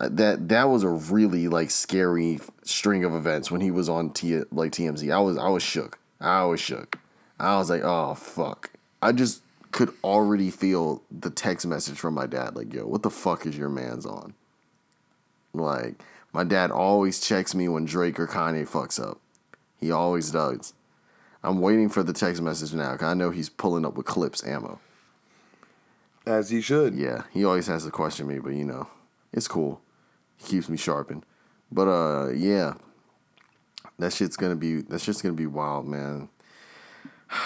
[0.00, 4.10] Uh, that that was a really like scary string of events when he was on
[4.10, 5.10] T like TMZ.
[5.10, 5.98] I was I was shook.
[6.20, 6.98] I was shook.
[7.38, 8.70] I was like, oh fuck.
[9.00, 9.42] I just
[9.72, 13.58] could already feel the text message from my dad, like, yo, what the fuck is
[13.58, 14.32] your man's on?
[15.56, 16.02] Like,
[16.32, 19.20] my dad always checks me when Drake or Kanye fucks up.
[19.78, 20.74] He always does.
[21.42, 24.44] I'm waiting for the text message now, cause I know he's pulling up with clips
[24.44, 24.80] ammo.
[26.26, 26.94] As he should.
[26.94, 28.88] Yeah, he always has to question me, but you know,
[29.32, 29.80] it's cool.
[30.36, 31.24] He keeps me sharpened.
[31.70, 32.74] But uh, yeah,
[33.98, 36.28] that shit's gonna be that shit's gonna be wild, man.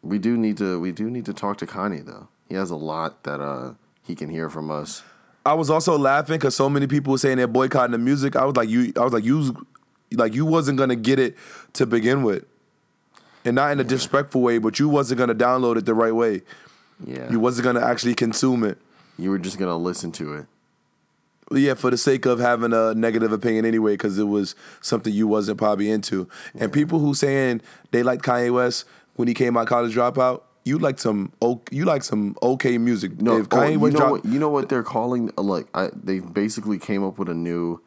[0.00, 2.28] We do need to we do need to talk to Kanye though.
[2.48, 5.02] He has a lot that uh he can hear from us.
[5.46, 8.36] I was also laughing because so many people were saying they're boycotting the music.
[8.36, 9.66] I was like, you, I was like, you,
[10.12, 11.36] like you wasn't gonna get it
[11.74, 12.44] to begin with,
[13.44, 16.42] and not in a disrespectful way, but you wasn't gonna download it the right way.
[17.04, 18.76] Yeah, You wasn't gonna actually consume it.
[19.16, 20.46] you were just gonna listen to it.
[21.50, 25.26] Yeah, for the sake of having a negative opinion anyway, because it was something you
[25.26, 26.28] wasn't probably into.
[26.54, 28.84] And people who saying they like Kanye West
[29.14, 33.20] when he came out college dropout, you like some o- you like some okay music.
[33.20, 35.88] No, if oh, you know drop, what you know what they're calling uh, like I,
[35.94, 37.80] they basically came up with a new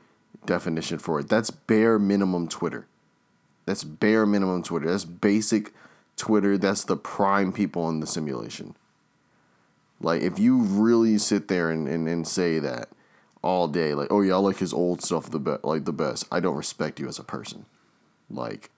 [0.46, 1.30] definition for it.
[1.30, 2.88] That's bare minimum Twitter.
[3.66, 4.90] That's bare minimum Twitter.
[4.90, 5.74] That's basic
[6.18, 6.58] Twitter.
[6.58, 8.76] That's the prime people in the simulation.
[10.02, 12.90] Like if you really sit there and, and, and say that
[13.44, 16.26] all day, like, oh yeah, I like his old stuff the best like the best.
[16.32, 17.66] I don't respect you as a person.
[18.30, 18.72] Like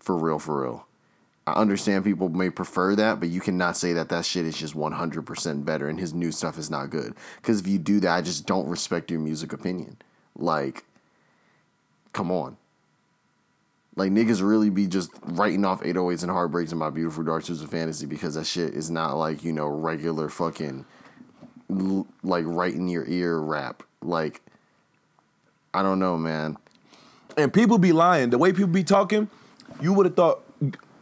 [0.00, 0.87] for real, for real.
[1.54, 4.74] I understand people may prefer that, but you cannot say that that shit is just
[4.74, 7.14] 100% better and his new stuff is not good.
[7.36, 9.96] Because if you do that, I just don't respect your music opinion.
[10.36, 10.84] Like,
[12.12, 12.56] come on.
[13.96, 17.70] Like, niggas really be just writing off 808s and heartbreaks in my beautiful dark of
[17.70, 20.84] fantasy because that shit is not like, you know, regular fucking,
[22.22, 23.82] like, right in your ear rap.
[24.00, 24.40] Like,
[25.74, 26.56] I don't know, man.
[27.36, 28.30] and people be lying.
[28.30, 29.28] The way people be talking,
[29.80, 30.42] you would have thought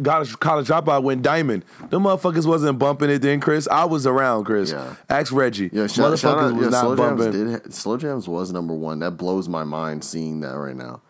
[0.03, 1.65] college college dropout went diamond.
[1.91, 3.67] Them motherfuckers wasn't bumping it then, Chris.
[3.69, 4.71] I was around, Chris.
[4.73, 4.95] Yeah.
[5.09, 5.71] Ask Reggie.
[5.73, 7.33] Yeah, shout, motherfuckers shout out, was yeah, not Slow bumping.
[7.33, 7.75] Jams did.
[7.75, 8.99] Slow Jams was number one.
[9.01, 11.01] That blows my mind seeing that right now.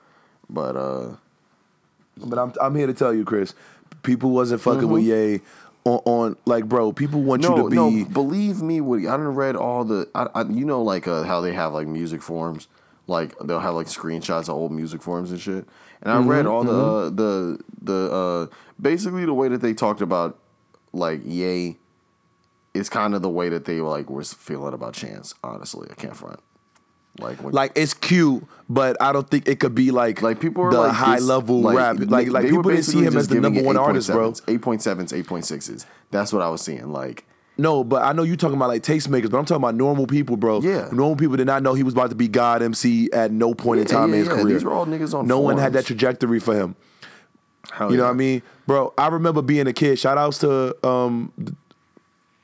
[0.48, 1.16] But uh,
[2.16, 3.54] But I'm I'm here to tell you, Chris.
[4.02, 5.40] People wasn't fucking with Ye
[5.84, 6.92] on, on like, bro.
[6.92, 7.54] People want Mm-hmm.
[7.54, 8.04] no, you to be.
[8.04, 9.08] no, believe me, Woody.
[9.08, 10.08] I done read all the.
[10.14, 12.68] I, I you know, like uh, how they have like music forums.
[13.08, 15.66] Like they'll have like screenshots of old music forums and shit.
[16.06, 19.74] And I Mm-hmm, read all the uh, the the uh, basically the way that they
[19.74, 20.38] talked about
[20.92, 21.78] like yay
[22.74, 25.34] is kind of the way that they were like was feeling about Chance.
[25.42, 26.38] Honestly, I can't front.
[27.18, 30.62] Like when Like it's cute, but I don't think it could be like Like people
[30.62, 31.96] are the like high level rap.
[31.98, 34.30] Like like people didn't see him as the number one artist, bro.
[34.30, 35.86] 8.7s, 8.7s, 8.6s.
[36.12, 36.92] That's what I was seeing.
[36.92, 37.24] Like
[37.58, 40.36] No, but I know you talking about like tastemakers, but I'm talking about normal people,
[40.36, 40.60] bro.
[40.60, 40.88] Yeah.
[40.92, 43.80] normal people did not know he was about to be God MC at no point
[43.80, 44.42] in time yeah, in his yeah.
[44.42, 44.54] career.
[44.54, 46.76] These were all niggas on No one had that trajectory for him.
[47.72, 48.92] Hell You know what I mean, bro?
[48.96, 49.98] I remember being a kid.
[49.98, 51.32] Shout outs to um,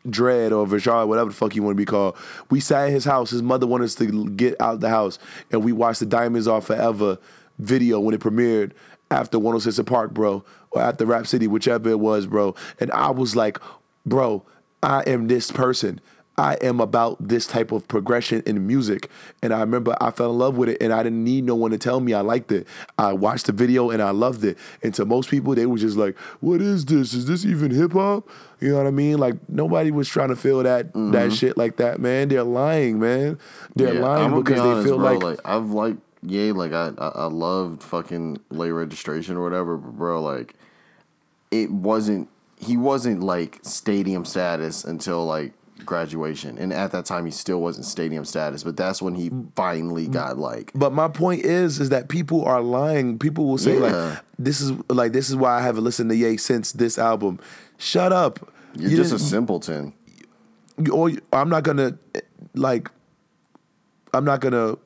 [0.09, 2.17] Dread or Vishal, whatever the fuck you want to be called.
[2.51, 3.31] We sat at his house.
[3.31, 5.19] His mother wanted us to get out the house,
[5.51, 7.19] and we watched the Diamonds Are Forever
[7.59, 8.73] video when it premiered
[9.11, 12.55] after 106 & Park, bro, or after Rap City, whichever it was, bro.
[12.81, 13.59] And I was like,
[14.07, 14.45] bro,
[14.83, 16.01] I am this person.
[16.39, 19.11] I am about this type of progression in music.
[19.43, 21.73] And I remember I fell in love with it and I didn't need no one
[21.73, 22.67] to tell me I liked it.
[22.99, 24.57] I watched the video and I loved it.
[24.83, 27.13] And to most people, they were just like, what is this?
[27.13, 28.29] Is this even hip hop?
[28.61, 29.19] You know what I mean?
[29.19, 32.29] Like nobody was trying to feel that that shit like that, man.
[32.29, 33.39] They're lying, man.
[33.77, 33.97] They're Mm-hmm.
[33.99, 36.93] Yeah, lying I'ma be because honest, they feel bro, like, I've like yeah, like I,
[36.97, 40.55] I I loved fucking late registration or whatever, but bro, like
[41.51, 42.31] it wasn't
[42.63, 45.53] he wasn't like stadium status until like
[45.85, 50.07] graduation, and at that time he still wasn't stadium status, but that's when he finally
[50.07, 53.19] got like But my point is, is that people are lying.
[53.19, 53.91] People will say Yeah.
[54.11, 57.41] like, "This is like this is why I haven't listened to Ye since this album."
[57.79, 58.39] Shut up.
[58.77, 59.93] you're You just a simpleton.
[60.79, 61.99] you- or I'm not gonna
[62.55, 62.89] like.
[64.15, 64.77] I'm not gonna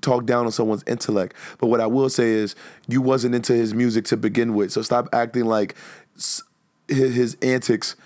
[0.00, 2.54] talk down on someone's intellect, but what I will say is,
[2.88, 5.74] you wasn't into his music to begin with, so stop acting like
[6.88, 7.96] his, his antics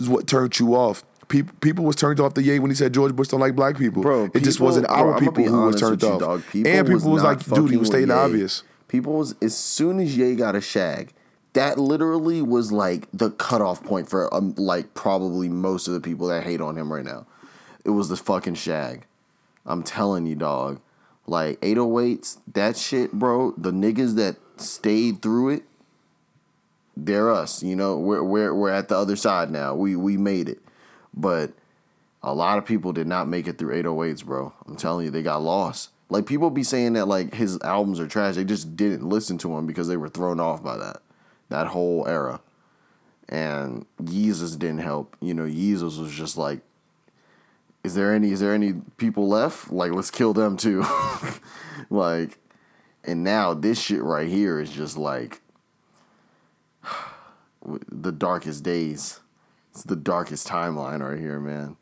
[0.00, 1.04] is what turned you off.
[1.28, 3.78] People, people was turned off the Ye when he said George Bush don't like black
[3.78, 4.02] people.
[4.02, 6.42] Bro, it just wasn't our I'ma people who was turned off, dog.
[6.50, 8.14] People and people was, not like, "Dude, he was stating Ye.
[8.14, 11.14] obvious." People was as soon as Ye got a shag,
[11.54, 16.28] that literally was like the cutoff point for um, like probably most of the people
[16.28, 17.26] that hate on him right now.
[17.84, 19.06] It was the fucking shag.
[19.64, 20.80] I'm telling you, dog.
[21.26, 23.52] Like 808s, that shit, bro.
[23.56, 25.62] The niggas that stayed through it,
[26.96, 27.62] they're us.
[27.62, 29.74] You know, we're we're we're at the other side now.
[29.74, 30.60] We we made it,
[31.14, 31.52] but
[32.22, 34.52] a lot of people did not make it through 808s, bro.
[34.66, 35.90] I'm telling you, they got lost.
[36.08, 38.36] Like people be saying that like his albums are trash.
[38.36, 41.02] They just didn't listen to him because they were thrown off by that
[41.48, 42.40] that whole era.
[43.28, 45.16] And Yeezus didn't help.
[45.20, 46.60] You know, Yeezus was just like,
[47.82, 49.72] is there any is there any people left?
[49.72, 50.84] Like let's kill them too.
[51.90, 52.38] like,
[53.04, 55.40] and now this shit right here is just like
[57.90, 59.20] the darkest days.
[59.72, 61.76] It's the darkest timeline right here, man.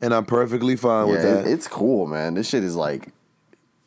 [0.00, 1.46] and I'm perfectly fine with that.
[1.46, 2.34] it- it's cool, man.
[2.34, 3.08] This shit is like,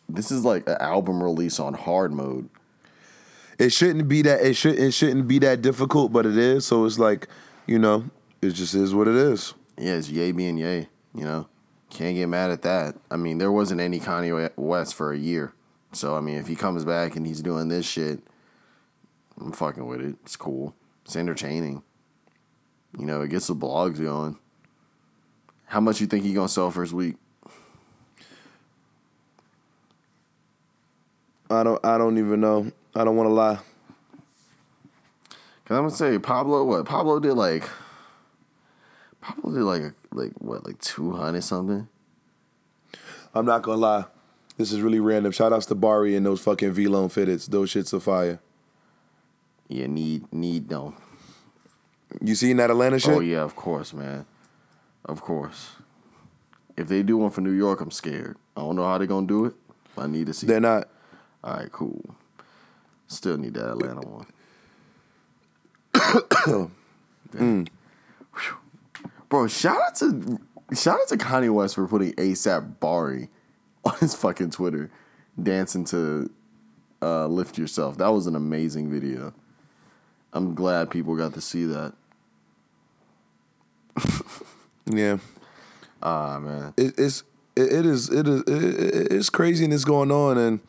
[0.09, 2.49] this is like an album release on hard mode.
[3.59, 6.65] it shouldn't be that it should it shouldn't be that difficult, but it is.
[6.65, 7.27] So it's like,
[7.67, 8.05] you know,
[8.41, 9.53] it just is what it is.
[9.77, 10.87] Yeah, it's yay being yay.
[11.13, 11.47] You know,
[11.89, 12.95] can't get mad at that.
[13.11, 15.53] I mean, there wasn't any Kanye West for a year,
[15.91, 18.19] so I mean, if he comes back and he's doing this shit,
[19.41, 20.15] I'm fucking with it.
[20.23, 20.75] It's cool.
[21.05, 21.83] It's entertaining.
[22.97, 24.37] You know, it gets the blogs going.
[25.65, 27.15] How much you think he gonna sell first week?
[31.49, 32.71] I don't I don't even know.
[32.95, 33.59] I don't want to lie.
[35.65, 36.63] Cause I'm gonna say Pablo.
[36.65, 37.67] What Pablo did like.
[39.21, 41.87] Pablo did like a, like what like two hundred something.
[43.33, 44.05] I'm not gonna lie.
[44.57, 45.31] This is really random.
[45.31, 47.47] Shout outs to Bari and those fucking VLONE fitteds.
[47.47, 48.39] Those shits are fire.
[49.71, 50.93] Yeah, need need no.
[52.21, 53.11] You seen that Atlanta shit?
[53.11, 54.25] Oh yeah, of course, man.
[55.05, 55.71] Of course.
[56.75, 58.37] If they do one for New York, I'm scared.
[58.57, 59.53] I don't know how they're gonna do it.
[59.95, 60.45] But I need to see.
[60.45, 60.89] They're not.
[61.43, 62.03] All right, cool.
[63.07, 64.27] Still need that Atlanta one.
[67.33, 68.57] Whew.
[69.29, 70.37] Bro, shout out to
[70.73, 73.29] shout out to Kanye West for putting ASAP Bari
[73.85, 74.91] on his fucking Twitter,
[75.41, 76.29] dancing to
[77.01, 79.33] uh, "Lift Yourself." That was an amazing video.
[80.33, 81.93] I'm glad people got to see that.
[84.87, 85.17] Yeah.
[86.01, 87.23] Ah man, It, it's
[87.55, 90.59] it, it is it is it, it- it's craziness going on and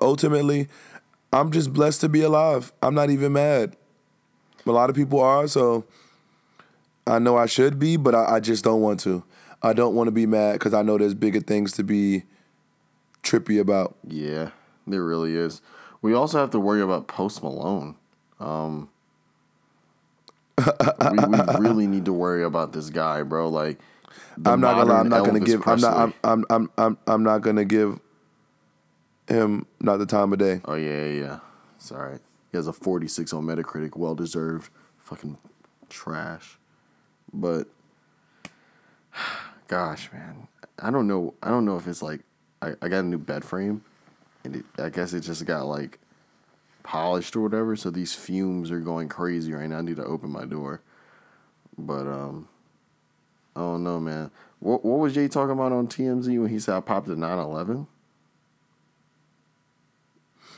[0.00, 0.68] ultimately
[1.32, 2.72] I'm just blessed to be alive.
[2.82, 3.76] I'm not even mad.
[4.66, 5.84] A lot of people are, so
[7.06, 9.24] I know I should be, but I, I just don't want to.
[9.62, 12.24] I don't want to be mad because I know there's bigger things to be
[13.22, 13.96] trippy about.
[14.06, 14.50] yeah,
[14.86, 15.60] there really is.
[16.02, 17.96] We also have to worry about Post Malone.
[18.40, 18.90] Um,
[20.58, 23.48] we, we really need to worry about this guy, bro.
[23.48, 23.78] Like,
[24.44, 25.00] I'm not gonna lie.
[25.00, 25.66] I'm not gonna give.
[25.66, 25.96] I'm not.
[25.96, 26.44] I'm, I'm.
[26.50, 26.70] I'm.
[26.78, 26.98] I'm.
[27.06, 28.00] I'm not gonna give
[29.28, 30.60] him not the time of day.
[30.64, 31.38] Oh yeah, yeah, yeah.
[31.76, 32.20] It's all right.
[32.52, 34.70] He has a 46 on Metacritic, well deserved.
[34.98, 35.36] Fucking
[35.88, 36.58] trash.
[37.32, 37.68] But
[39.68, 41.34] gosh, man, I don't know.
[41.42, 42.20] I don't know if it's like
[42.62, 43.82] I, I got a new bed frame,
[44.44, 45.98] and it, I guess it just got like
[46.86, 47.76] polished or whatever.
[47.76, 49.78] So these fumes are going crazy right now.
[49.78, 50.80] I need to open my door.
[51.76, 52.48] But um,
[53.54, 54.30] I don't know, man.
[54.60, 57.86] What what was Jay talking about on TMZ when he said I popped a 911?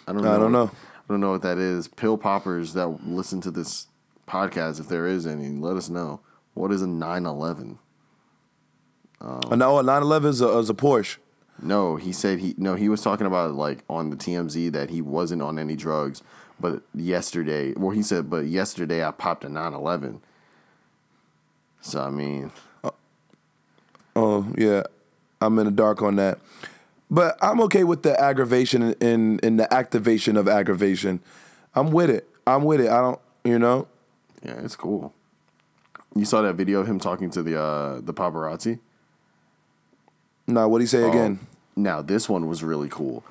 [0.06, 0.34] I don't know.
[0.34, 0.70] I don't know.
[0.72, 1.88] I don't know what that is.
[1.88, 3.88] Pill poppers that listen to this
[4.26, 6.20] podcast, if there is any, let us know.
[6.54, 7.78] What is a 911?
[9.20, 11.16] I know a 911 is a, is a Porsche.
[11.60, 15.02] No, he said he no, he was talking about like on the TMZ that he
[15.02, 16.22] wasn't on any drugs,
[16.60, 20.20] but yesterday, well he said but yesterday I popped a 911.
[21.80, 22.52] So I mean,
[24.18, 24.82] Oh yeah,
[25.40, 26.40] I'm in the dark on that.
[27.08, 31.20] But I'm okay with the aggravation and and the activation of aggravation.
[31.76, 32.28] I'm with it.
[32.44, 32.88] I'm with it.
[32.88, 33.86] I don't, you know.
[34.42, 35.14] yeah, it's cool.
[36.16, 38.80] You saw that video of him talking to the uh the paparazzi?
[40.48, 41.38] Now, what do you say again?
[41.42, 41.46] Oh,
[41.76, 43.22] now this one was really cool.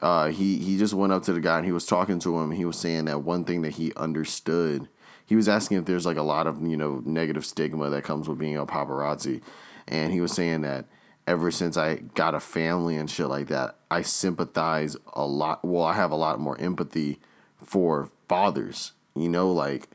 [0.00, 2.52] Uh, he he just went up to the guy and he was talking to him.
[2.52, 4.88] He was saying that one thing that he understood.
[5.26, 8.28] He was asking if there's like a lot of you know negative stigma that comes
[8.28, 9.42] with being a paparazzi,
[9.88, 10.86] and he was saying that
[11.26, 15.64] ever since I got a family and shit like that, I sympathize a lot.
[15.64, 17.18] Well, I have a lot more empathy
[17.62, 18.92] for fathers.
[19.16, 19.88] You know, like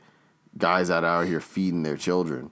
[0.58, 2.50] guys that are out here feeding their children.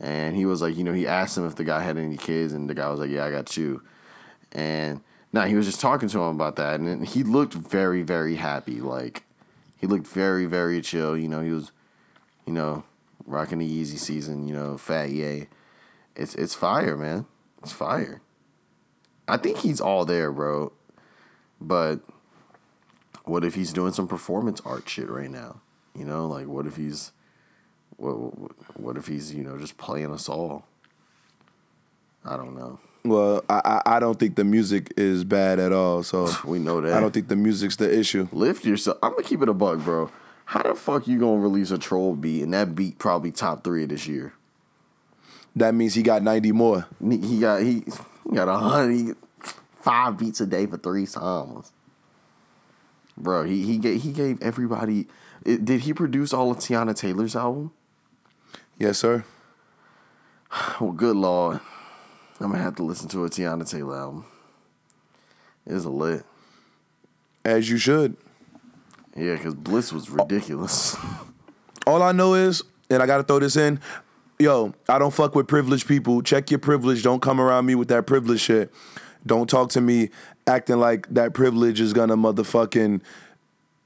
[0.00, 2.52] And he was like, you know, he asked him if the guy had any kids,
[2.52, 3.82] and the guy was like, yeah, I got two.
[4.52, 5.00] And
[5.32, 8.80] now he was just talking to him about that, and he looked very, very happy.
[8.80, 9.24] Like
[9.76, 11.16] he looked very, very chill.
[11.16, 11.72] You know, he was,
[12.46, 12.84] you know,
[13.26, 14.46] rocking the Yeezy season.
[14.46, 15.48] You know, fat yay.
[16.14, 17.26] It's it's fire, man.
[17.62, 18.22] It's fire.
[19.26, 20.72] I think he's all there, bro.
[21.60, 22.00] But
[23.24, 25.60] what if he's doing some performance art shit right now?
[25.94, 27.12] You know, like what if he's
[27.98, 30.64] what what, if he's you know just playing us all?
[32.24, 32.78] I don't know.
[33.04, 36.02] Well, I, I don't think the music is bad at all.
[36.02, 36.92] So We know that.
[36.92, 38.28] I don't think the music's the issue.
[38.32, 38.98] lift yourself.
[39.02, 40.10] I'm gonna keep it a bug, bro.
[40.46, 43.82] How the fuck you gonna release a troll beat and that beat probably top three
[43.82, 44.32] of this year?
[45.56, 46.86] That means he got 90 more.
[47.00, 47.84] He got he,
[48.28, 49.16] he got a hundred
[49.80, 51.72] five beats a day for three songs.
[53.16, 55.08] Bro, he he gave he gave everybody.
[55.44, 57.72] It, did he produce all of Teyana Taylor's album?
[58.78, 59.24] Yes, sir.
[60.80, 61.60] Well, good lord,
[62.40, 64.24] I'm gonna have to listen to a Teyana Taylor album.
[65.66, 66.24] It's a lit.
[67.44, 68.16] As you should.
[69.16, 70.96] Yeah, because Bliss was ridiculous.
[71.86, 73.80] All I know is, and I gotta throw this in,
[74.38, 76.22] yo, I don't fuck with privileged people.
[76.22, 77.02] Check your privilege.
[77.02, 78.72] Don't come around me with that privilege shit.
[79.26, 80.10] Don't talk to me
[80.46, 83.00] acting like that privilege is gonna motherfucking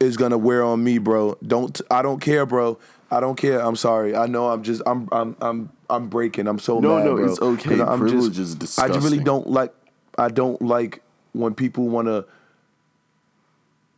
[0.00, 1.38] is gonna wear on me, bro.
[1.44, 2.78] Don't I don't care, bro.
[3.12, 3.60] I don't care.
[3.60, 4.16] I'm sorry.
[4.16, 6.48] I know I'm just I'm I'm I'm I'm breaking.
[6.48, 7.30] I'm so No, mad, no, bro.
[7.30, 7.80] it's okay.
[7.80, 9.74] I'm Privilege just, is I just really don't like
[10.18, 11.02] I don't like
[11.32, 12.24] when people wanna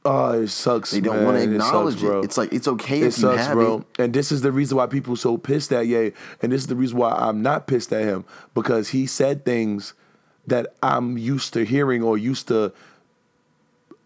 [0.07, 0.91] Oh, it sucks.
[0.91, 2.25] They don't want to It sucks, acknowledge it.
[2.25, 3.79] It's like it's okay It if you sucks, have bro.
[3.99, 4.03] it.
[4.03, 6.13] And this is the reason why people so pissed at Ye.
[6.43, 9.95] And this is the reason why I'm not pissed at him because he said things
[10.47, 12.73] that I'm used to hearing or used to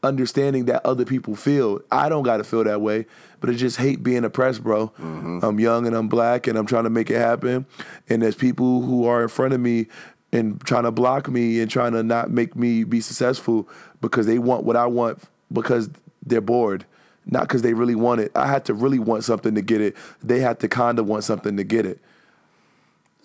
[0.05, 1.81] understanding that other people feel.
[1.91, 3.07] I don't got to feel that way,
[3.41, 4.89] but I just hate being oppressed, bro.
[4.99, 5.41] Mm-hmm.
[5.43, 7.67] I'm young and I'm black and I'm trying to make it happen.
[8.09, 9.87] And there's people who are in front of me
[10.33, 13.69] and trying to block me and trying to not make me be successful
[14.01, 15.23] because they want what I want
[15.53, 15.89] because
[16.25, 16.85] they're bored.
[17.27, 18.33] Not because they really want it.
[18.35, 19.95] I had to really want something to get it.
[20.23, 22.01] They had to kind of want something to get it.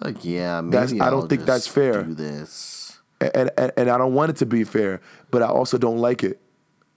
[0.01, 2.03] Like, yeah, maybe That's- I don't I'll think that's fair.
[2.03, 2.97] Do this.
[3.21, 4.99] and, and and I don't want it to be fair,
[5.31, 6.41] but I also don't like it.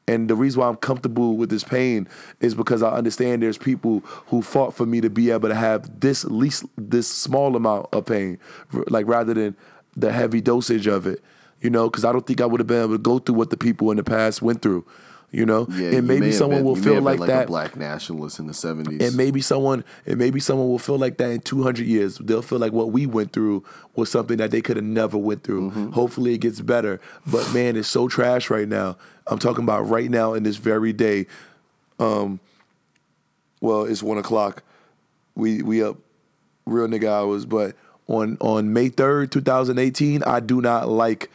[0.09, 2.09] And the reason why I'm comfortable with this pain
[2.41, 6.01] is because I understand there's people who fought for me to be able to have
[6.01, 8.39] this least this small amount of pain,
[8.89, 9.57] like rather than
[9.97, 11.23] the heavy dosage of it.
[11.61, 13.51] You know, because I don't think I would have been able to go through what
[13.51, 14.85] the people in the past went through.
[15.33, 17.47] You know, Yeah, and maybe someone been- will feel like, a that.
[17.49, 19.03] black nationalist in the seventies.
[19.03, 22.17] And maybe someone, and maybe someone will feel like that in 200 years.
[22.19, 23.65] They'll feel like what we went through
[23.97, 25.71] was something that they could have never went through.
[25.73, 25.91] Mm-hmm.
[25.91, 27.01] Hopefully, it gets better.
[27.27, 28.97] But man, it's so trash right now.
[29.27, 31.27] I'm talking about right now in this very day.
[31.99, 32.39] Um,
[33.61, 34.63] well, it's one o'clock.
[35.35, 35.97] We we up
[36.67, 37.75] real nigga hours, but
[38.07, 41.31] on on May 3rd, 2018, I do not like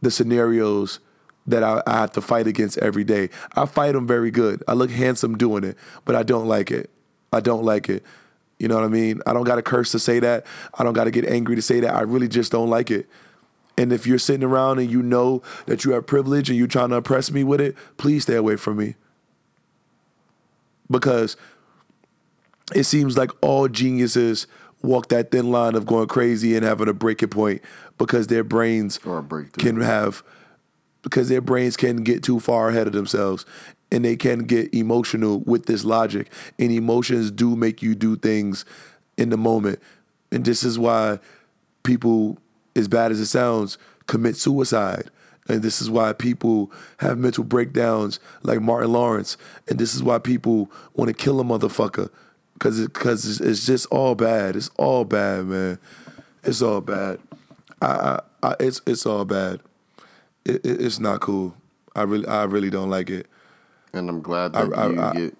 [0.00, 0.98] the scenarios
[1.46, 3.30] that I, I have to fight against every day.
[3.54, 4.62] I fight them very good.
[4.68, 6.90] I look handsome doing it, but I don't like it.
[7.32, 8.04] I don't like it.
[8.58, 9.20] You know what I mean?
[9.26, 10.46] I don't got to curse to say that.
[10.78, 11.94] I don't got to get angry to say that.
[11.94, 13.08] I really just don't like it.
[13.78, 16.90] And if you're sitting around and you know that you have privilege and you're trying
[16.90, 18.96] to oppress me with it, please stay away from me.
[20.90, 21.36] Because
[22.74, 24.46] it seems like all geniuses
[24.82, 27.62] walk that thin line of going crazy and having a breaking point
[27.96, 29.22] because their brains a
[29.58, 30.22] can have
[31.02, 33.46] because their brains can get too far ahead of themselves
[33.92, 38.64] and they can get emotional with this logic and emotions do make you do things
[39.16, 39.80] in the moment.
[40.32, 41.18] And this is why
[41.82, 42.38] people,
[42.76, 45.10] as bad as it sounds, commit suicide.
[45.48, 49.36] And this is why people have mental breakdowns like Martin Lawrence.
[49.68, 52.10] And this is why people want to kill a motherfucker.
[52.60, 54.54] Cause, it, cause it's, just all bad.
[54.54, 55.78] It's all bad, man.
[56.44, 57.18] It's all bad.
[57.82, 59.60] I, I, I it's it's all bad.
[60.44, 61.54] It, it, it's not cool.
[61.94, 63.26] I really I really don't like it.
[63.92, 65.36] And I'm glad that I- you I- get,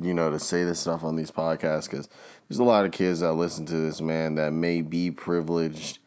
[0.00, 2.08] you know, to say this stuff on these podcasts because
[2.48, 5.98] there's a lot of kids that listen to this man that may be privileged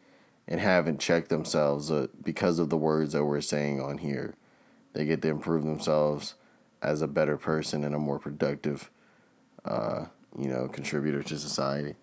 [0.48, 4.34] and haven't checked themselves uh, because of the words that we're saying on here.
[4.94, 6.34] They get to improve themselves
[6.82, 8.90] as a better person and a more productive,
[9.64, 10.06] uh,
[10.38, 11.94] you know, contributor to society.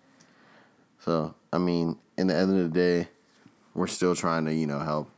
[1.00, 3.08] So, I mean, in the end of the day,
[3.74, 5.10] we're still trying to, you know, help.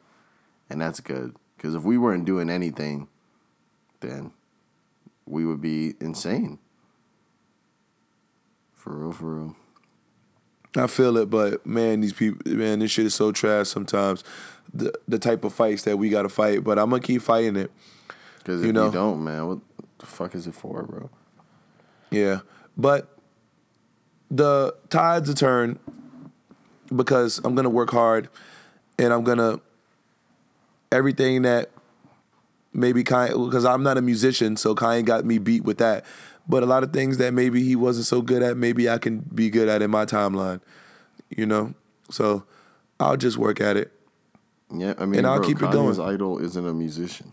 [0.72, 1.36] And that's good.
[1.56, 3.06] Because if we weren't doing anything,
[4.00, 4.32] then
[5.26, 6.58] we would be insane.
[8.74, 9.56] For real, for real.
[10.74, 14.24] I feel it, but man, these people, man, this shit is so trash sometimes.
[14.72, 17.70] The the type of fights that we gotta fight, but I'm gonna keep fighting it.
[18.38, 18.90] Because if You you, know.
[18.90, 19.58] don't, man, what
[19.98, 21.10] the fuck is it for, bro?
[22.10, 22.40] Yeah,
[22.78, 23.14] but
[24.30, 25.78] the tides are turned
[26.96, 28.30] because I'm gonna work hard,
[28.98, 29.60] and I'm gonna
[30.93, 31.70] everything that
[32.72, 36.05] maybe Kanye because I'm not a musician, so Kanye got me beat with that.
[36.49, 39.20] But a lot of things that maybe he wasn't so good at, maybe I can
[39.20, 40.61] be good at in my timeline.
[41.30, 41.74] You know,
[42.11, 42.45] so
[43.01, 43.93] I'll just work at it.
[44.74, 46.14] Yeah, I mean, And I'll bro, keep it Kanye's going.
[46.14, 47.32] idol isn't a musician.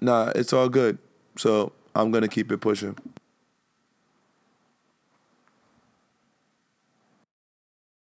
[0.00, 0.98] Nah, it's all good.
[1.36, 2.96] So I'm gonna keep it pushing.